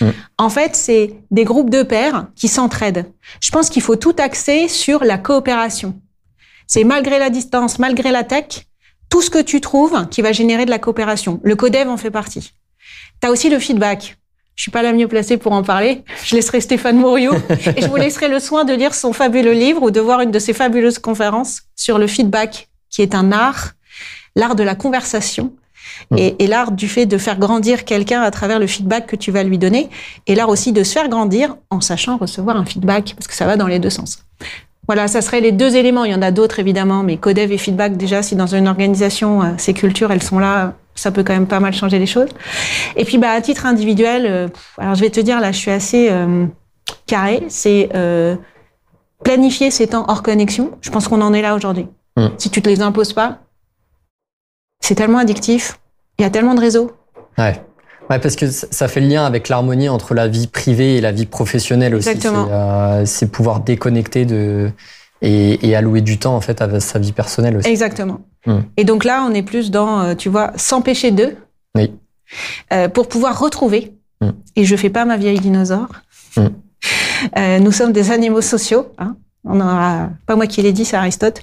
Mm. 0.00 0.08
En 0.38 0.50
fait, 0.50 0.76
c'est 0.76 1.14
des 1.30 1.44
groupes 1.44 1.70
de 1.70 1.82
pairs 1.82 2.26
qui 2.34 2.48
s'entraident. 2.48 3.06
Je 3.40 3.50
pense 3.50 3.70
qu'il 3.70 3.82
faut 3.82 3.96
tout 3.96 4.16
axer 4.18 4.68
sur 4.68 5.04
la 5.04 5.18
coopération. 5.18 6.00
C'est 6.66 6.84
malgré 6.84 7.18
la 7.18 7.30
distance, 7.30 7.78
malgré 7.78 8.10
la 8.10 8.24
tech, 8.24 8.66
tout 9.08 9.22
ce 9.22 9.30
que 9.30 9.42
tu 9.42 9.60
trouves 9.60 10.08
qui 10.08 10.22
va 10.22 10.32
générer 10.32 10.64
de 10.64 10.70
la 10.70 10.78
coopération. 10.78 11.40
Le 11.42 11.56
codev 11.56 11.88
en 11.88 11.96
fait 11.96 12.10
partie. 12.10 12.52
Tu 13.20 13.28
as 13.28 13.30
aussi 13.30 13.50
le 13.50 13.58
feedback. 13.58 14.19
Je 14.60 14.64
suis 14.64 14.70
pas 14.70 14.82
la 14.82 14.92
mieux 14.92 15.08
placée 15.08 15.38
pour 15.38 15.52
en 15.52 15.62
parler. 15.62 16.04
Je 16.22 16.36
laisserai 16.36 16.60
Stéphane 16.60 16.98
Mouriot 16.98 17.32
et 17.76 17.80
je 17.80 17.86
vous 17.86 17.96
laisserai 17.96 18.28
le 18.28 18.38
soin 18.38 18.66
de 18.66 18.74
lire 18.74 18.94
son 18.94 19.14
fabuleux 19.14 19.54
livre 19.54 19.82
ou 19.82 19.90
de 19.90 20.00
voir 20.00 20.20
une 20.20 20.30
de 20.30 20.38
ses 20.38 20.52
fabuleuses 20.52 20.98
conférences 20.98 21.62
sur 21.76 21.96
le 21.96 22.06
feedback, 22.06 22.68
qui 22.90 23.00
est 23.00 23.14
un 23.14 23.32
art, 23.32 23.70
l'art 24.36 24.56
de 24.56 24.62
la 24.62 24.74
conversation 24.74 25.54
mmh. 26.10 26.16
et, 26.18 26.46
l'art 26.46 26.72
du 26.72 26.88
fait 26.88 27.06
de 27.06 27.16
faire 27.16 27.38
grandir 27.38 27.86
quelqu'un 27.86 28.20
à 28.20 28.30
travers 28.30 28.58
le 28.58 28.66
feedback 28.66 29.06
que 29.06 29.16
tu 29.16 29.30
vas 29.30 29.44
lui 29.44 29.56
donner 29.56 29.88
et 30.26 30.34
l'art 30.34 30.50
aussi 30.50 30.72
de 30.72 30.84
se 30.84 30.92
faire 30.92 31.08
grandir 31.08 31.56
en 31.70 31.80
sachant 31.80 32.18
recevoir 32.18 32.58
un 32.58 32.66
feedback 32.66 33.14
parce 33.16 33.28
que 33.28 33.34
ça 33.34 33.46
va 33.46 33.56
dans 33.56 33.66
les 33.66 33.78
deux 33.78 33.88
sens. 33.88 34.18
Voilà, 34.86 35.08
ça 35.08 35.22
serait 35.22 35.40
les 35.40 35.52
deux 35.52 35.74
éléments. 35.74 36.04
Il 36.04 36.12
y 36.12 36.14
en 36.14 36.20
a 36.20 36.32
d'autres 36.32 36.58
évidemment, 36.58 37.02
mais 37.02 37.16
codev 37.16 37.50
et 37.50 37.56
feedback 37.56 37.96
déjà, 37.96 38.22
si 38.22 38.36
dans 38.36 38.54
une 38.54 38.68
organisation 38.68 39.42
euh, 39.42 39.52
ces 39.56 39.72
cultures 39.72 40.12
elles 40.12 40.22
sont 40.22 40.38
là, 40.38 40.74
ça 40.94 41.10
peut 41.10 41.22
quand 41.22 41.32
même 41.32 41.46
pas 41.46 41.60
mal 41.60 41.72
changer 41.72 41.98
les 41.98 42.06
choses. 42.06 42.28
Et 42.96 43.04
puis, 43.04 43.18
bah, 43.18 43.30
à 43.30 43.40
titre 43.40 43.66
individuel, 43.66 44.26
euh, 44.26 44.48
alors 44.78 44.94
je 44.94 45.00
vais 45.00 45.10
te 45.10 45.20
dire, 45.20 45.40
là, 45.40 45.52
je 45.52 45.58
suis 45.58 45.70
assez 45.70 46.08
euh, 46.10 46.46
carré. 47.06 47.42
C'est 47.48 47.90
euh, 47.94 48.36
planifier 49.24 49.70
ses 49.70 49.88
temps 49.88 50.04
hors 50.08 50.22
connexion. 50.22 50.72
Je 50.80 50.90
pense 50.90 51.08
qu'on 51.08 51.20
en 51.20 51.32
est 51.32 51.42
là 51.42 51.54
aujourd'hui. 51.54 51.86
Mm. 52.16 52.28
Si 52.38 52.50
tu 52.50 52.62
te 52.62 52.68
les 52.68 52.80
imposes 52.82 53.12
pas, 53.12 53.38
c'est 54.80 54.94
tellement 54.94 55.18
addictif. 55.18 55.78
Il 56.18 56.22
y 56.22 56.24
a 56.24 56.30
tellement 56.30 56.54
de 56.54 56.60
réseaux. 56.60 56.92
Ouais. 57.38 57.62
Ouais, 58.10 58.18
parce 58.18 58.34
que 58.34 58.48
ça 58.48 58.88
fait 58.88 59.00
le 59.00 59.06
lien 59.06 59.24
avec 59.24 59.48
l'harmonie 59.48 59.88
entre 59.88 60.14
la 60.14 60.26
vie 60.26 60.48
privée 60.48 60.96
et 60.96 61.00
la 61.00 61.12
vie 61.12 61.26
professionnelle 61.26 61.94
aussi. 61.94 62.08
Exactement. 62.08 62.46
C'est 63.04 63.26
euh, 63.26 63.28
pouvoir 63.28 63.60
déconnecter 63.60 64.24
de 64.24 64.72
et, 65.22 65.76
allouer 65.76 66.00
du 66.00 66.18
temps 66.18 66.34
en 66.34 66.40
fait 66.40 66.60
à 66.60 66.80
sa 66.80 66.98
vie 66.98 67.12
personnelle 67.12 67.56
aussi. 67.58 67.68
Exactement. 67.68 68.20
Mm. 68.46 68.58
Et 68.76 68.84
donc 68.84 69.04
là, 69.04 69.24
on 69.28 69.34
est 69.34 69.42
plus 69.42 69.70
dans, 69.70 70.00
euh, 70.00 70.14
tu 70.14 70.28
vois, 70.28 70.52
s'empêcher 70.56 71.10
d'eux. 71.10 71.36
Oui. 71.74 71.92
Euh, 72.72 72.88
pour 72.88 73.08
pouvoir 73.08 73.38
retrouver. 73.38 73.94
Mm. 74.20 74.30
Et 74.56 74.64
je 74.64 74.76
fais 74.76 74.90
pas 74.90 75.04
ma 75.04 75.16
vieille 75.16 75.40
dinosaure. 75.40 75.88
Euh, 77.36 77.58
nous 77.58 77.70
sommes 77.70 77.92
des 77.92 78.12
animaux 78.12 78.40
sociaux. 78.40 78.86
Hein. 78.96 79.14
On 79.44 79.60
aura, 79.60 80.08
pas 80.26 80.36
moi 80.36 80.46
qui 80.46 80.62
l'ai 80.62 80.72
dit, 80.72 80.86
c'est 80.86 80.96
Aristote. 80.96 81.42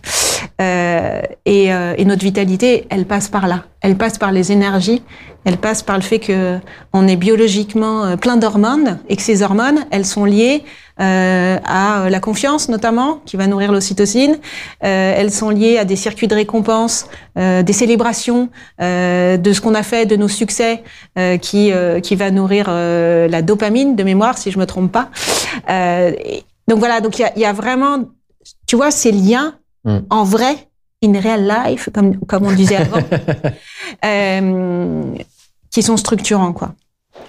Euh, 0.61 1.21
et, 1.45 1.73
euh, 1.73 1.93
et, 1.97 2.05
notre 2.05 2.23
vitalité, 2.23 2.87
elle 2.89 3.05
passe 3.05 3.27
par 3.27 3.47
là. 3.47 3.65
Elle 3.81 3.97
passe 3.97 4.17
par 4.17 4.31
les 4.31 4.51
énergies. 4.51 5.03
Elle 5.45 5.57
passe 5.57 5.83
par 5.83 5.95
le 5.95 6.01
fait 6.01 6.19
que 6.19 6.57
on 6.93 7.07
est 7.07 7.15
biologiquement 7.15 8.05
euh, 8.05 8.15
plein 8.17 8.37
d'hormones 8.37 8.99
et 9.07 9.15
que 9.15 9.21
ces 9.21 9.43
hormones, 9.43 9.85
elles 9.91 10.05
sont 10.05 10.25
liées 10.25 10.63
à 10.99 12.09
la 12.09 12.19
confiance 12.19 12.69
notamment, 12.69 13.21
qui 13.25 13.37
va 13.37 13.47
nourrir 13.47 13.71
l'ocytocine. 13.71 14.37
Euh, 14.83 15.13
elles 15.15 15.31
sont 15.31 15.49
liées 15.49 15.77
à 15.77 15.85
des 15.85 15.95
circuits 15.95 16.27
de 16.27 16.35
récompense, 16.35 17.07
des 17.35 17.73
célébrations 17.73 18.49
de 18.79 19.51
ce 19.53 19.61
qu'on 19.61 19.75
a 19.75 19.83
fait, 19.83 20.05
de 20.05 20.15
nos 20.15 20.27
succès, 20.27 20.83
qui 21.41 21.71
qui 22.03 22.15
va 22.15 22.31
nourrir 22.31 22.69
la 22.69 23.41
dopamine 23.41 23.95
de 23.95 24.03
mémoire, 24.03 24.37
si 24.37 24.51
je 24.51 24.59
me 24.59 24.65
trompe 24.65 24.91
pas. 24.91 25.09
donc 26.67 26.79
voilà, 26.79 27.01
donc 27.01 27.19
il 27.19 27.21
y 27.21 27.25
a, 27.25 27.37
y 27.37 27.45
a 27.45 27.53
vraiment, 27.53 28.05
tu 28.65 28.75
vois, 28.75 28.91
ces 28.91 29.11
liens 29.11 29.53
Mm. 29.87 29.99
en 30.09 30.23
vrai, 30.25 30.67
in 31.01 31.13
real 31.19 31.47
life, 31.47 31.89
comme, 31.93 32.17
comme 32.25 32.45
on 32.45 32.51
disait 32.51 32.75
avant, 32.75 32.99
euh, 34.05 35.01
qui 35.71 35.81
sont 35.81 35.95
structurants, 35.95 36.51
quoi. 36.51 36.73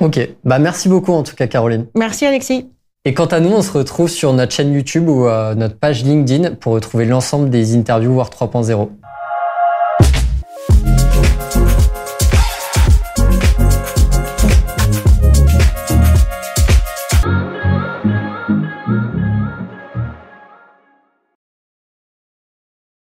Ok, 0.00 0.18
bah 0.44 0.58
merci 0.58 0.88
beaucoup 0.88 1.12
en 1.12 1.22
tout 1.22 1.36
cas, 1.36 1.46
Caroline. 1.46 1.86
Merci, 1.94 2.26
Alexis. 2.26 2.68
Et 3.04 3.14
quant 3.14 3.26
à 3.26 3.40
nous, 3.40 3.50
on 3.50 3.62
se 3.62 3.72
retrouve 3.72 4.08
sur 4.08 4.32
notre 4.32 4.52
chaîne 4.52 4.72
YouTube 4.72 5.08
ou 5.08 5.26
euh, 5.26 5.54
notre 5.54 5.76
page 5.76 6.04
LinkedIn 6.04 6.56
pour 6.56 6.72
retrouver 6.72 7.04
l'ensemble 7.04 7.48
des 7.48 7.76
interviews 7.76 8.14
War 8.14 8.28
3.0. 8.28 8.88